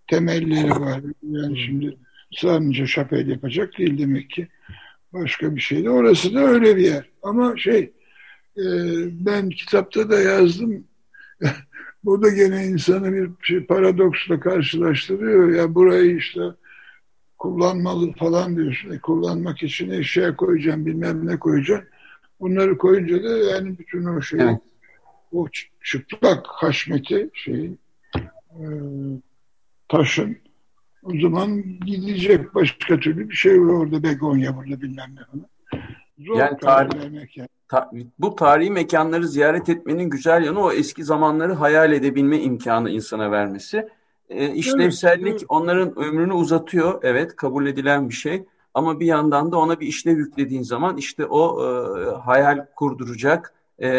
temelleri 0.08 0.70
var. 0.70 1.02
Yani 1.24 1.60
şimdi 1.60 1.98
sadece 2.32 2.88
şapel 2.88 3.28
yapacak 3.28 3.78
değil 3.78 3.98
demek 3.98 4.30
ki. 4.30 4.48
Başka 5.14 5.56
bir 5.56 5.62
şey 5.62 5.84
de. 5.84 5.90
Orası 5.90 6.34
da 6.34 6.40
öyle 6.40 6.76
bir 6.78 6.84
yer. 6.84 7.10
Ama 7.24 7.58
şey 7.58 7.94
e, 8.58 8.64
ben 9.26 9.50
kitapta 9.50 10.10
da 10.10 10.20
yazdım. 10.20 10.88
Bu 12.08 12.22
da 12.22 12.30
gene 12.30 12.66
insanı 12.66 13.14
bir 13.14 13.30
şey, 13.42 13.66
paradoksla 13.66 14.40
karşılaştırıyor. 14.40 15.50
Ya 15.50 15.76
burayı 15.76 16.18
işte 16.18 16.42
kullanmalı 17.38 18.14
falan 18.14 18.56
diyorsun. 18.56 18.92
E, 18.92 19.00
kullanmak 19.00 19.64
için 19.64 19.90
eşya 19.90 20.36
koyacağım, 20.36 20.86
bilmem 20.86 21.28
ne 21.28 21.40
koyacağım. 21.40 21.84
Bunları 22.40 22.78
koyunca 22.78 23.24
da 23.24 23.38
yani 23.38 23.78
bütün 23.80 24.06
o 24.06 24.22
şey 24.22 24.40
evet. 24.40 24.60
o 25.32 25.48
çıplak 25.84 26.48
haşmeti 26.48 27.30
şey 27.34 27.72
e, 28.52 28.64
taşın 29.88 30.38
o 31.04 31.20
zaman 31.22 31.64
gidecek 31.86 32.56
başka 32.56 33.00
türlü 33.00 33.30
bir 33.30 33.36
şey 33.36 33.62
var 33.62 33.74
orada 33.74 34.04
begonya 34.04 34.58
burada 34.58 34.82
bilmem 34.82 35.16
ne 35.16 35.26
falan. 35.32 35.48
Zor 36.20 36.38
yani 36.38 36.58
tarih, 36.58 37.38
yani. 37.38 37.48
ta, 37.68 37.92
bu 38.20 38.36
tarihi 38.36 38.72
mekanları 38.72 39.28
ziyaret 39.28 39.70
etmenin 39.70 40.10
güzel 40.10 40.44
yanı 40.44 40.62
o 40.62 40.72
eski 40.72 41.04
zamanları 41.04 41.54
hayal 41.54 41.94
edebilme 41.94 42.40
imkanı 42.40 42.90
insana 42.90 43.32
vermesi. 43.32 43.90
E, 44.30 44.54
işlevsellik 44.54 45.28
evet, 45.28 45.44
onların 45.50 46.00
ömrünü 46.00 46.34
uzatıyor. 46.34 47.00
Evet 47.04 47.36
kabul 47.36 47.68
edilen 47.68 48.10
bir 48.10 48.14
şey. 48.14 48.46
Ama 48.74 49.00
bir 49.00 49.06
yandan 49.06 49.52
da 49.52 49.58
ona 49.58 49.80
bir 49.80 49.88
işlev 49.88 50.18
yüklediğin 50.18 50.64
zaman 50.64 50.98
işte 50.98 51.26
o 51.26 51.64
e, 51.64 52.10
hayal 52.16 52.66
kurduracak 52.76 53.54
e, 53.80 53.90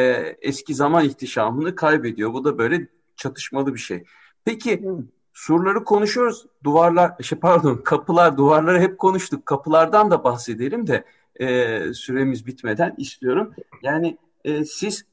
eski 0.42 0.74
zaman 0.74 1.04
ihtişamını 1.04 1.74
kaybediyor. 1.74 2.32
Bu 2.32 2.44
da 2.44 2.58
böyle 2.58 2.88
çatışmalı 3.16 3.74
bir 3.74 3.78
şey. 3.78 4.04
Peki 4.44 4.84
surları 5.32 5.84
konuşuyoruz. 5.84 6.46
Duvarlar, 6.64 7.12
şey 7.22 7.38
pardon 7.38 7.76
kapılar, 7.76 8.36
duvarları 8.36 8.80
hep 8.80 8.98
konuştuk. 8.98 9.46
Kapılardan 9.46 10.10
da 10.10 10.24
bahsedelim 10.24 10.86
de 10.86 11.04
e, 11.40 11.80
süremiz 11.94 12.46
bitmeden 12.46 12.94
istiyorum. 12.98 13.54
Yani 13.82 14.18
e, 14.44 14.64
siz 14.64 15.04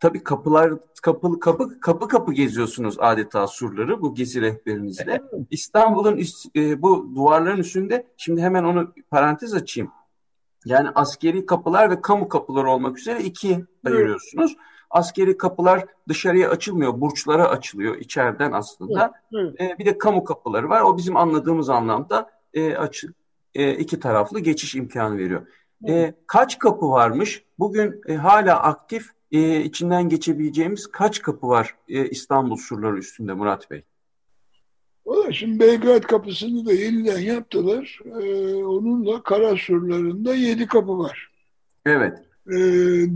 tabii 0.00 0.24
kapılar 0.24 0.72
kapı 1.02 1.40
kapı 1.40 1.80
kapı 1.80 2.08
kapı 2.08 2.32
geziyorsunuz 2.32 2.96
adeta 2.98 3.46
surları 3.46 4.02
bu 4.02 4.14
gezi 4.14 4.40
rehberinizle. 4.40 5.22
İstanbul'un 5.50 6.20
e, 6.56 6.82
bu 6.82 7.12
duvarların 7.14 7.58
üstünde 7.58 8.06
şimdi 8.16 8.42
hemen 8.42 8.64
onu 8.64 8.94
parantez 9.10 9.54
açayım. 9.54 9.90
Yani 10.64 10.88
askeri 10.94 11.46
kapılar 11.46 11.90
ve 11.90 12.00
kamu 12.00 12.28
kapıları 12.28 12.70
olmak 12.70 12.98
üzere 12.98 13.22
iki 13.22 13.64
ayırıyorsunuz. 13.86 14.56
Askeri 14.90 15.36
kapılar 15.36 15.84
dışarıya 16.08 16.50
açılmıyor, 16.50 17.00
burçlara 17.00 17.48
açılıyor 17.48 17.96
içeriden 17.96 18.52
aslında. 18.52 19.12
E, 19.60 19.78
bir 19.78 19.86
de 19.86 19.98
kamu 19.98 20.24
kapıları 20.24 20.68
var. 20.68 20.80
O 20.80 20.96
bizim 20.96 21.16
anladığımız 21.16 21.70
anlamda 21.70 22.30
e, 22.54 22.76
açı, 22.76 23.12
e, 23.54 23.74
iki 23.74 24.00
taraflı 24.00 24.40
geçiş 24.40 24.74
imkanı 24.74 25.18
veriyor. 25.18 25.46
E, 25.88 26.14
kaç 26.26 26.58
kapı 26.58 26.90
varmış? 26.90 27.44
Bugün 27.58 28.00
e, 28.06 28.14
hala 28.14 28.62
aktif 28.62 29.10
e, 29.32 29.60
içinden 29.60 30.08
geçebileceğimiz 30.08 30.86
kaç 30.86 31.22
kapı 31.22 31.48
var 31.48 31.74
e, 31.88 32.08
İstanbul 32.08 32.56
surları 32.56 32.98
üstünde 32.98 33.32
Murat 33.32 33.70
Bey? 33.70 33.84
Valla 35.08 35.32
şimdi 35.32 35.60
Belgrad 35.60 36.02
kapısını 36.02 36.66
da 36.66 36.72
yeniden 36.72 37.18
yaptılar. 37.18 38.00
Ee, 38.04 38.54
onunla 38.54 39.22
kara 39.22 39.56
surlarında 39.56 40.34
yedi 40.34 40.66
kapı 40.66 40.98
var. 40.98 41.30
Evet. 41.86 42.18
Ee, 42.46 42.56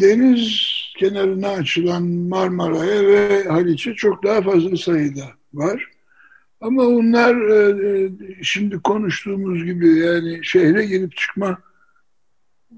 deniz 0.00 0.72
kenarına 0.98 1.48
açılan 1.48 2.02
Marmara'ya 2.02 3.06
ve 3.06 3.44
Haliç'e 3.44 3.94
çok 3.94 4.24
daha 4.24 4.42
fazla 4.42 4.76
sayıda 4.76 5.24
var. 5.54 5.91
Ama 6.62 6.83
onlar 6.83 7.37
e, 7.37 8.05
e 8.05 8.11
şimdi 8.42 8.79
konuştuğumuz 8.79 9.64
gibi 9.64 9.98
yani 9.98 10.40
şehre 10.42 10.87
girip 10.87 11.16
çıkma 11.16 11.59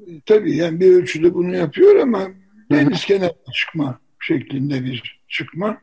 e, 0.07 0.20
tabii 0.27 0.57
yani 0.57 0.81
bir 0.81 0.92
ölçüde 0.92 1.35
bunu 1.35 1.57
yapıyor 1.57 1.97
ama 1.97 2.29
deniz 2.73 3.05
kenarına 3.05 3.53
çıkma 3.55 3.99
şeklinde 4.20 4.85
bir 4.85 5.20
çıkma. 5.29 5.81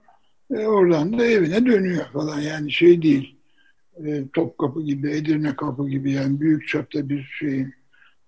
E, 0.52 0.58
oradan 0.58 1.20
da 1.20 1.26
evine 1.26 1.66
dönüyor 1.66 2.06
falan 2.14 2.40
yani 2.40 2.72
şey 2.72 3.02
değil. 3.02 3.36
E, 4.06 4.28
Topkapı 4.34 4.82
gibi, 4.82 5.12
Edirne 5.12 5.56
kapı 5.56 5.90
gibi 5.90 6.12
yani 6.12 6.42
büyük 6.42 6.68
çapta 6.68 7.10
bir 7.10 7.24
şeyin 7.40 7.74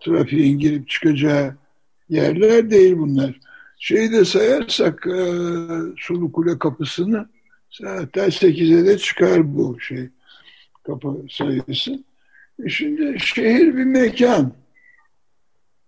trafiğin 0.02 0.60
girip 0.60 0.90
çıkacağı 0.90 1.56
yerler 2.10 2.70
değil 2.70 2.98
bunlar. 2.98 3.40
Şeyi 3.80 4.12
de 4.12 4.26
sayarsak 4.26 5.08
e, 5.08 5.22
Sulu 5.98 6.32
Kule 6.32 6.60
kapısını 6.60 7.30
zaten 7.82 8.30
8'e 8.30 8.86
de 8.86 8.98
çıkar 8.98 9.56
bu 9.56 9.80
şey 9.80 10.10
kapı 10.84 11.26
sayısı. 11.30 12.04
E 12.66 12.70
şimdi 12.70 13.20
şehir 13.20 13.78
bir 13.78 13.84
mekan 13.84 14.54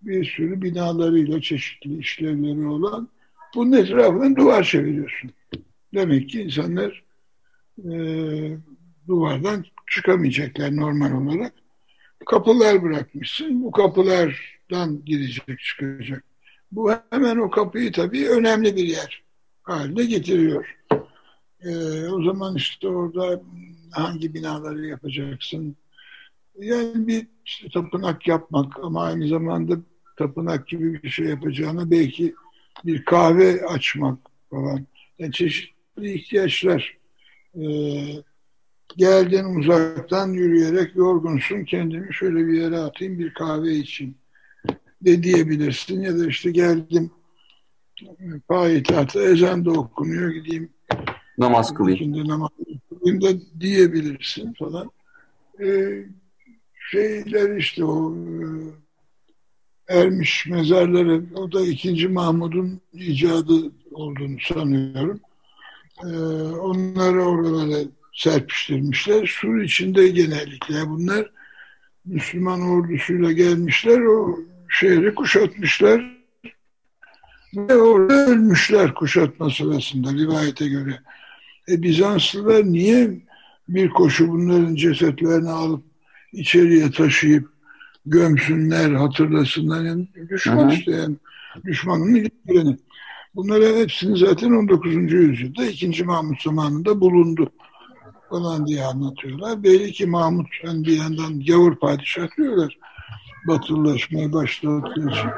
bir 0.02 0.26
sürü 0.26 0.62
binalarıyla 0.62 1.42
çeşitli 1.42 1.98
işlevleri 1.98 2.68
olan 2.68 3.10
bunun 3.56 3.72
etrafından 3.72 4.36
duvar 4.36 4.64
çeviriyorsun. 4.64 5.32
Demek 5.94 6.30
ki 6.30 6.42
insanlar 6.42 7.04
e, 7.80 7.92
duvardan 9.08 9.66
çıkamayacaklar 9.88 10.76
normal 10.76 11.12
olarak. 11.12 11.54
Kapılar 12.26 12.84
bırakmışsın. 12.84 13.64
Bu 13.64 13.72
kapılardan 13.72 15.06
girecek 15.06 15.60
çıkacak. 15.60 16.24
Bu 16.72 16.92
hemen 17.10 17.38
o 17.38 17.50
kapıyı 17.50 17.92
tabii 17.92 18.30
önemli 18.30 18.76
bir 18.76 18.88
yer 18.88 19.24
haline 19.64 20.06
getiriyor. 20.06 20.76
E, 21.66 22.08
o 22.08 22.24
zaman 22.24 22.56
işte 22.56 22.88
orada 22.88 23.42
hangi 23.92 24.34
binaları 24.34 24.86
yapacaksın? 24.86 25.76
Yani 26.60 27.08
bir 27.08 27.28
işte 27.46 27.70
tapınak 27.70 28.28
yapmak 28.28 28.80
ama 28.84 29.04
aynı 29.04 29.28
zamanda 29.28 29.78
tapınak 30.18 30.68
gibi 30.68 31.04
bir 31.04 31.10
şey 31.10 31.26
yapacağına 31.26 31.92
belki 31.92 32.36
bir 32.86 33.06
kahve 33.06 33.66
açmak 33.66 34.18
falan. 34.50 34.86
Yani 35.20 35.32
çeşitli 35.32 36.14
ihtiyaçlar. 36.14 36.98
Ee, 37.56 37.62
geldin 38.98 39.60
uzaktan 39.60 40.34
yürüyerek 40.34 40.96
yorgunsun 40.96 41.64
kendimi 41.64 42.14
şöyle 42.14 42.48
bir 42.48 42.62
yere 42.62 42.78
atayım 42.78 43.20
bir 43.20 43.34
kahve 43.34 43.76
için 43.76 44.18
de 45.02 45.24
diyebilirsin 45.24 46.02
ya 46.02 46.20
da 46.20 46.28
işte 46.28 46.52
geldim 46.52 47.12
payitahta 48.48 49.22
ezan 49.22 49.66
da 49.66 49.72
okunuyor 49.72 50.32
gideyim 50.32 50.70
namaz 51.38 51.74
kılayım. 51.74 52.00
Şimdi 52.00 52.28
namaz 52.28 52.50
kılayım 52.90 53.22
da 53.22 53.28
diyebilirsin 53.60 54.54
falan. 54.54 54.92
Ee, 55.62 56.04
şeyler 56.92 57.58
işte 57.58 57.86
o 57.86 58.16
ermiş 59.88 60.46
mezarları, 60.48 61.24
o 61.36 61.52
da 61.52 61.62
ikinci 61.62 62.08
Mahmud'un 62.08 62.82
icadı 62.94 63.72
olduğunu 63.92 64.38
sanıyorum. 64.54 65.20
Ee, 66.04 66.08
onları 66.58 67.24
oralara 67.24 67.84
serpiştirmişler. 68.14 69.36
Sur 69.42 69.62
içinde 69.62 70.08
genellikle 70.08 70.90
bunlar 70.90 71.30
Müslüman 72.06 72.62
ordusuyla 72.62 73.32
gelmişler, 73.32 74.02
o 74.02 74.40
şehri 74.70 75.16
kuşatmışlar 75.16 76.16
ve 77.56 77.76
orada 77.76 78.14
ölmüşler 78.14 78.94
kuşatma 78.94 79.50
sırasında 79.50 80.14
rivayete 80.14 80.68
göre. 80.68 81.00
E, 81.70 81.82
Bizanslılar 81.82 82.64
niye 82.64 83.10
bir 83.70 83.90
koşu 83.90 84.28
bunların 84.28 84.76
cesetlerini 84.76 85.50
alıp 85.50 85.84
içeriye 86.34 86.92
taşıyıp 86.92 87.50
gömsünler, 88.06 88.92
hatırlasınlar. 88.92 89.84
Yani 89.84 90.08
düşman 90.30 90.70
işte 90.70 90.92
yani. 90.92 91.16
Düşmanın 91.66 92.16
ilgilerini. 92.16 92.78
Bunların 93.36 93.78
hepsini 93.78 94.18
zaten 94.18 94.52
19. 94.52 94.94
yüzyılda 94.94 95.66
2. 95.66 96.04
Mahmut 96.04 96.42
zamanında 96.42 97.02
bulundu 97.02 97.50
falan 98.30 98.68
diye 98.68 98.84
anlatıyorlar. 98.84 99.64
Belli 99.64 99.92
ki 99.92 100.06
Mahmut 100.06 100.48
yani 100.64 100.86
bir 100.86 100.98
yandan 100.98 101.46
gavur 101.46 101.76
padişah 101.76 102.38
diyorlar. 102.38 102.78
Batılılaşmaya 103.48 104.34
başladığı 104.34 105.10
için. 105.12 105.30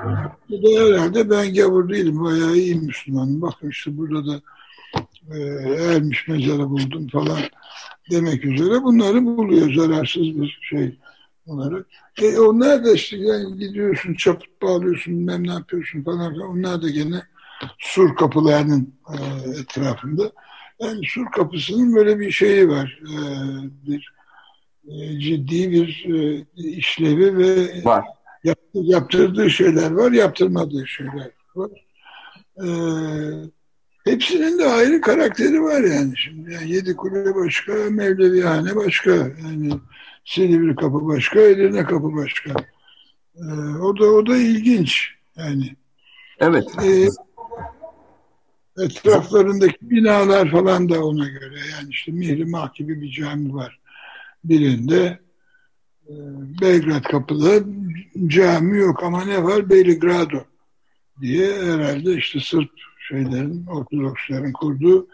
Bu 0.49 0.63
da 0.63 0.85
herhalde 0.85 1.29
ben 1.29 1.53
gavur 1.53 1.89
değilim. 1.89 2.23
Bayağı 2.23 2.55
iyi 2.55 2.75
Müslümanım. 2.75 3.41
Bakın 3.41 3.69
işte 3.69 3.97
burada 3.97 4.27
da 4.27 4.41
e, 5.33 5.39
ermiş 5.93 6.27
mezarı 6.27 6.69
buldum 6.69 7.07
falan 7.07 7.39
demek 8.11 8.45
üzere 8.45 8.83
bunları 8.83 9.25
buluyor 9.25 9.73
zararsız 9.73 10.23
bir 10.23 10.59
şey 10.61 10.95
bunları. 11.47 11.85
E 12.21 12.39
onlar 12.39 12.85
da 12.85 12.93
işte 12.93 13.17
yani 13.17 13.57
gidiyorsun 13.57 14.13
çaput 14.13 14.61
bağlıyorsun 14.61 15.19
bilmem 15.19 15.47
ne 15.47 15.53
yapıyorsun 15.53 16.03
falan 16.03 16.39
onlar 16.39 16.81
da 16.81 16.89
gene 16.89 17.21
sur 17.77 18.15
kapılarının 18.15 18.93
e, 19.09 19.49
etrafında. 19.59 20.31
Yani 20.79 20.99
sur 21.07 21.31
kapısının 21.31 21.95
böyle 21.95 22.19
bir 22.19 22.31
şeyi 22.31 22.69
var. 22.69 22.99
E, 23.03 23.15
bir 23.87 24.13
e, 24.87 25.19
ciddi 25.19 25.71
bir 25.71 26.05
e, 26.09 26.45
işlevi 26.55 27.37
ve 27.37 27.83
var. 27.83 28.05
Yap, 28.43 28.59
yaptırdığı 28.73 29.49
şeyler 29.49 29.91
var, 29.91 30.11
yaptırmadığı 30.11 30.87
şeyler 30.87 31.31
var. 31.55 31.71
E, 32.57 32.67
hepsinin 34.07 34.59
de 34.59 34.65
ayrı 34.65 35.01
karakteri 35.01 35.61
var 35.63 35.81
yani 35.81 36.17
şimdi. 36.17 36.53
Yani 36.53 36.71
Yedi 36.71 36.95
Kule 36.95 37.35
başka, 37.35 37.73
Mevlevihane 37.89 38.75
başka. 38.75 39.11
Yani 39.11 39.71
Silivri 40.25 40.75
kapı 40.75 41.07
başka, 41.07 41.39
Edirne 41.39 41.83
kapı 41.83 42.15
başka. 42.15 42.51
Ee, 43.35 43.43
o 43.81 43.99
da 43.99 44.05
o 44.05 44.27
da 44.27 44.37
ilginç 44.37 45.09
yani. 45.35 45.75
Evet. 46.39 46.65
Ee, 46.85 47.07
etraflarındaki 48.83 49.77
binalar 49.81 50.51
falan 50.51 50.89
da 50.89 51.05
ona 51.05 51.27
göre. 51.27 51.59
Yani 51.71 51.89
işte 51.89 52.11
Mihrimah 52.11 52.73
gibi 52.73 53.01
bir 53.01 53.11
cami 53.11 53.53
var 53.53 53.79
birinde. 54.43 55.19
Ee, 56.09 56.13
Belgrad 56.61 57.03
kapıda 57.03 57.65
cami 58.27 58.77
yok 58.77 59.03
ama 59.03 59.25
ne 59.25 59.43
var? 59.43 59.69
Belgrado 59.69 60.43
diye 61.21 61.53
herhalde 61.63 62.13
işte 62.13 62.39
Sırp 62.39 62.69
şeylerin, 63.07 63.65
Ortodoksların 63.65 64.53
kurduğu 64.53 65.07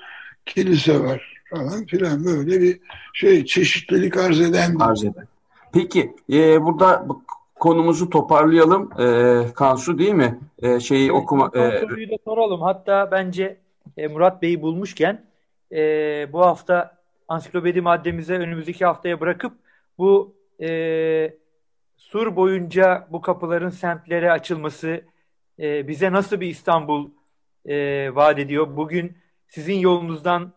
kilise 0.46 1.00
var 1.00 1.44
falan 1.50 1.86
filan 1.86 2.26
böyle 2.26 2.62
bir 2.62 2.80
şey 3.14 3.46
çeşitlilik 3.46 4.18
arz 4.18 4.42
eden 4.42 4.76
arz 4.80 5.04
eden. 5.04 5.28
Peki 5.74 6.16
e, 6.34 6.64
burada 6.64 7.08
konumuzu 7.56 8.10
toparlayalım. 8.10 9.02
E, 9.02 9.44
Kansu 9.54 9.98
değil 9.98 10.14
mi? 10.14 10.40
E, 10.62 10.80
şeyi 10.80 11.06
evet, 11.06 11.16
okuma. 11.16 11.52
E, 11.56 11.80
soruyu 11.80 12.10
da 12.10 12.16
soralım. 12.26 12.62
Hatta 12.62 13.12
bence 13.12 13.58
e, 13.98 14.08
Murat 14.08 14.42
Bey'i 14.42 14.62
bulmuşken 14.62 15.26
e, 15.72 15.80
bu 16.34 16.42
hafta 16.42 16.98
ansiklopedi 17.28 17.82
maddemize 17.82 18.38
önümüzdeki 18.38 18.86
haftaya 18.86 19.20
bırakıp 19.20 19.54
bu 19.98 20.36
e, 20.62 21.34
sur 21.98 22.36
boyunca 22.36 23.08
bu 23.12 23.22
kapıların 23.22 23.70
semtlere 23.70 24.32
açılması 24.32 25.02
e, 25.60 25.88
bize 25.88 26.12
nasıl 26.12 26.40
bir 26.40 26.48
İstanbul 26.48 27.10
e, 27.66 28.10
vaat 28.16 28.40
ediyor? 28.40 28.78
Bugün 28.78 29.18
sizin 29.48 29.76
yolunuzdan 29.76 30.54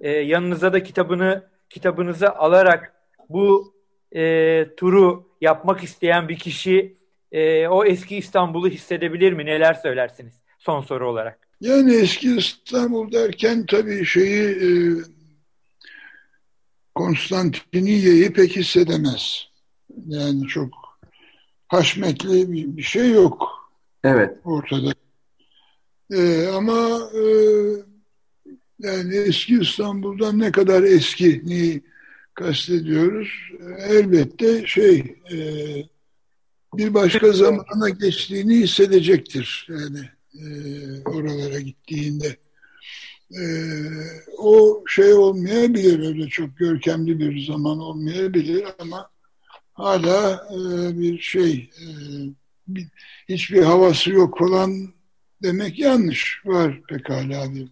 e, 0.00 0.10
yanınıza 0.10 0.72
da 0.72 0.82
kitabını 0.82 1.50
kitabınızı 1.70 2.34
alarak 2.36 2.94
bu 3.28 3.74
e, 4.16 4.66
turu 4.76 5.28
yapmak 5.40 5.84
isteyen 5.84 6.28
bir 6.28 6.38
kişi 6.38 6.96
e, 7.32 7.68
o 7.68 7.84
eski 7.84 8.16
İstanbul'u 8.16 8.68
hissedebilir 8.68 9.32
mi? 9.32 9.46
Neler 9.46 9.74
söylersiniz 9.74 10.34
son 10.58 10.80
soru 10.80 11.10
olarak? 11.10 11.38
Yani 11.60 11.94
eski 11.94 12.36
İstanbul 12.36 13.12
derken 13.12 13.66
tabii 13.66 14.04
şeyi 14.04 14.48
e, 14.48 14.68
Konstantiniyye'yi 16.94 18.32
pek 18.32 18.56
hissedemez. 18.56 19.48
Yani 20.06 20.46
çok 20.46 20.68
haşmetli 21.68 22.52
bir, 22.52 22.76
bir 22.76 22.82
şey 22.82 23.10
yok. 23.10 23.48
Evet. 24.04 24.38
Ortada. 24.44 24.92
E, 26.10 26.46
ama 26.46 27.10
e, 27.14 27.24
yani 28.78 29.16
eski 29.16 29.58
İstanbul'dan 29.58 30.38
ne 30.38 30.52
kadar 30.52 30.82
eski 30.82 31.42
neyi 31.44 31.82
kastediyoruz? 32.34 33.28
Elbette 33.78 34.66
şey 34.66 35.16
e, 35.32 35.36
bir 36.74 36.94
başka 36.94 37.32
zamana 37.32 37.88
geçtiğini 37.88 38.56
hissedecektir. 38.56 39.68
Yani 39.70 40.08
e, 40.34 40.44
oralara 41.04 41.60
gittiğinde. 41.60 42.36
E, 43.32 43.42
o 44.38 44.84
şey 44.86 45.12
olmayabilir 45.12 46.08
öyle 46.08 46.28
çok 46.28 46.56
görkemli 46.56 47.20
bir 47.20 47.46
zaman 47.46 47.78
olmayabilir 47.78 48.64
ama 48.78 49.10
hala 49.72 50.48
e, 50.50 50.58
bir 50.98 51.18
şey 51.18 51.70
e, 51.80 51.86
bir, 52.68 52.86
hiçbir 53.28 53.62
havası 53.62 54.10
yok 54.10 54.38
falan 54.38 54.99
demek 55.42 55.78
yanlış. 55.78 56.42
Var 56.44 56.80
pekala 56.88 57.54
bir 57.54 57.68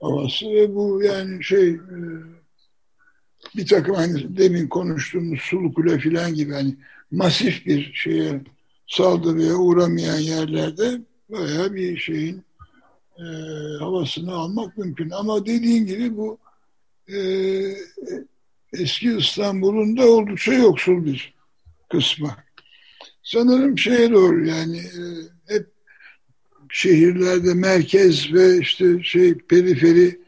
havası 0.00 0.46
ve 0.46 0.74
bu 0.74 1.02
yani 1.02 1.44
şey 1.44 1.68
e, 1.70 1.98
bir 3.56 3.66
takım 3.66 3.94
hani 3.94 4.38
demin 4.38 4.68
konuştuğumuz 4.68 5.40
Sulu 5.40 5.74
Kule 5.74 5.98
filan 5.98 6.34
gibi 6.34 6.52
hani 6.52 6.76
masif 7.10 7.66
bir 7.66 7.92
şeye 7.94 8.40
saldırıya 8.86 9.54
uğramayan 9.54 10.18
yerlerde 10.18 11.00
bayağı 11.28 11.74
bir 11.74 11.96
şeyin 11.96 12.44
e, 13.18 13.24
havasını 13.78 14.32
almak 14.32 14.78
mümkün. 14.78 15.10
Ama 15.10 15.46
dediğin 15.46 15.86
gibi 15.86 16.16
bu 16.16 16.38
e, 17.12 17.18
eski 18.72 19.16
İstanbul'un 19.16 19.96
da 19.96 20.06
oldukça 20.06 20.52
yoksul 20.52 21.04
bir 21.04 21.34
kısmı. 21.90 22.36
Sanırım 23.22 23.78
şeye 23.78 24.12
doğru 24.12 24.46
yani 24.46 24.78
e, 24.78 25.02
hep 25.46 25.77
şehirlerde 26.70 27.54
merkez 27.54 28.32
ve 28.34 28.58
işte 28.58 29.02
şey 29.02 29.34
periferi 29.34 30.20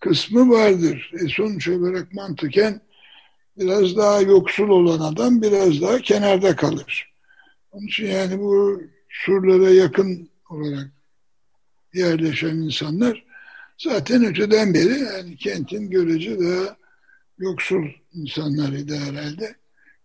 kısmı 0.00 0.50
vardır. 0.50 1.12
E 1.24 1.28
sonuç 1.28 1.68
olarak 1.68 2.14
mantıken 2.14 2.80
biraz 3.58 3.96
daha 3.96 4.20
yoksul 4.20 4.68
olan 4.68 5.12
adam 5.12 5.42
biraz 5.42 5.82
daha 5.82 5.98
kenarda 5.98 6.56
kalır. 6.56 7.12
Onun 7.72 7.86
için 7.86 8.06
yani 8.06 8.38
bu 8.38 8.82
surlara 9.08 9.70
yakın 9.70 10.28
olarak 10.50 10.90
yerleşen 11.94 12.56
insanlar 12.56 13.24
zaten 13.78 14.24
öteden 14.24 14.74
beri 14.74 14.98
yani 14.98 15.36
kentin 15.36 15.90
görece 15.90 16.40
daha 16.40 16.76
yoksul 17.38 17.84
insanlarıydı 18.12 18.96
herhalde. 18.96 19.54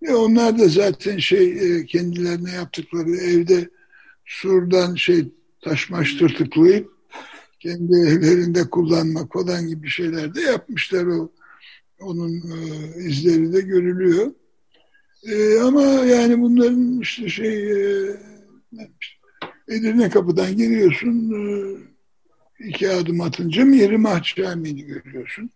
Ve 0.02 0.16
onlar 0.16 0.60
da 0.60 0.68
zaten 0.68 1.18
şey 1.18 1.52
e, 1.52 1.86
kendilerine 1.86 2.52
yaptıkları 2.52 3.16
evde 3.16 3.70
surdan 4.26 4.96
şey 4.96 5.32
taşmaş 5.66 6.14
tırtıklayıp 6.14 6.92
kendi 7.60 7.94
evlerinde 7.94 8.70
kullanmak 8.70 9.34
falan 9.34 9.68
gibi 9.68 9.90
şeyler 9.90 10.36
de 10.36 10.42
yapmışlar 10.42 11.06
o 11.06 11.32
onun 12.00 12.32
e, 12.32 12.60
izleri 13.00 13.54
de 13.54 13.62
görülüyor. 13.62 14.32
E, 15.32 15.60
ama 15.60 15.82
yani 15.84 16.42
bunların 16.42 17.00
işte 17.02 17.30
şey 17.30 17.72
e, 17.72 18.18
Edirne 19.68 20.10
kapıdan 20.10 20.58
giriyorsun 20.58 21.32
e, 21.32 21.44
iki 22.68 22.90
adım 22.90 23.22
atınca 23.22 23.66
Mihrimah 23.66 24.36
Camii'ni 24.36 24.86
görüyorsun. 24.86 25.50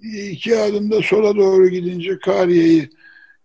İki 0.00 0.56
adımda 0.56 1.02
sola 1.02 1.36
doğru 1.36 1.68
gidince 1.68 2.18
Kariye'yi 2.18 2.90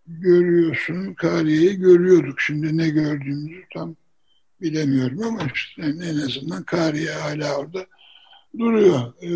görüyorsun. 0.07 1.13
Kariye'yi 1.13 1.75
görüyorduk. 1.75 2.41
Şimdi 2.41 2.77
ne 2.77 2.89
gördüğümüzü 2.89 3.63
tam 3.73 3.95
bilemiyorum 4.63 5.23
ama 5.23 5.39
işte 5.55 5.81
en 5.81 6.17
azından 6.17 6.63
Kariye 6.63 7.11
hala 7.11 7.57
orada 7.57 7.85
duruyor. 8.59 9.13
Ee, 9.21 9.31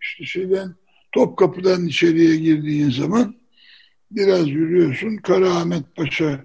işte 0.00 0.24
şeyden 0.24 0.74
Topkapı'dan 1.12 1.86
içeriye 1.86 2.36
girdiğin 2.36 2.90
zaman 2.90 3.34
biraz 4.10 4.48
yürüyorsun. 4.48 5.16
Karaahmet 5.16 5.96
Paşa 5.96 6.44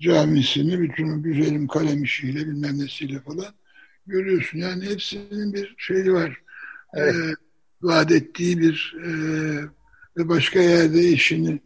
Camisi'ni 0.00 0.80
bütün 0.80 1.22
güzelim 1.22 1.66
kalem 1.68 2.02
işiyle 2.02 2.38
bilmem 2.38 2.78
nesiyle 2.78 3.20
falan 3.20 3.54
görüyorsun. 4.06 4.58
Yani 4.58 4.84
hepsinin 4.84 5.52
bir 5.54 5.74
şeyi 5.78 6.12
var. 6.12 6.40
Evet. 6.94 7.14
Ee, 7.14 7.34
vaat 7.82 8.12
ettiği 8.12 8.58
bir 8.58 8.96
e, 9.04 9.10
ve 10.16 10.28
başka 10.28 10.60
yerde 10.60 11.08
işini 11.08 11.60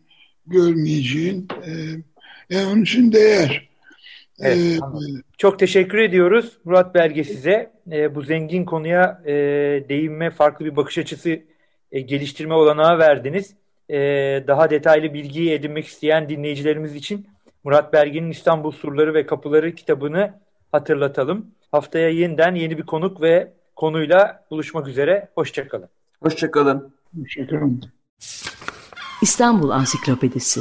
görmeyeceğin 0.47 1.49
e, 1.67 1.71
yani 2.51 2.67
onun 2.67 2.83
için 2.83 3.13
değer. 3.13 3.74
Evet, 4.41 4.59
ee, 4.59 4.79
Çok 5.39 5.59
teşekkür 5.59 5.99
ediyoruz 5.99 6.59
Murat 6.65 6.95
Belge 6.95 7.25
size. 7.25 7.73
E, 7.93 8.15
bu 8.15 8.23
zengin 8.23 8.65
konuya 8.65 9.23
e, 9.27 9.33
değinme, 9.89 10.31
farklı 10.31 10.65
bir 10.65 10.77
bakış 10.77 10.99
açısı 10.99 11.39
e, 11.93 12.01
geliştirme 12.01 12.55
olanağı 12.55 12.99
verdiniz. 12.99 13.55
E, 13.91 13.99
daha 14.47 14.71
detaylı 14.71 15.15
bilgiyi 15.15 15.51
edinmek 15.53 15.87
isteyen 15.87 16.29
dinleyicilerimiz 16.29 16.95
için 16.95 17.27
Murat 17.65 17.93
Belge'nin 17.93 18.31
İstanbul 18.31 18.71
Surları 18.71 19.15
ve 19.15 19.27
Kapıları 19.27 19.75
kitabını 19.75 20.35
hatırlatalım. 20.73 21.47
Haftaya 21.73 22.09
yeniden 22.09 22.55
yeni 22.55 22.79
bir 22.79 22.87
konuk 22.87 23.21
ve 23.21 23.53
konuyla 23.77 24.45
buluşmak 24.51 24.89
üzere. 24.89 25.29
Hoşçakalın. 25.35 25.89
Hoşçakalın. 26.23 26.95
Hoşçakalın. 27.21 27.83
İstanbul 29.23 29.71
Ansiklopedisi 29.71 30.61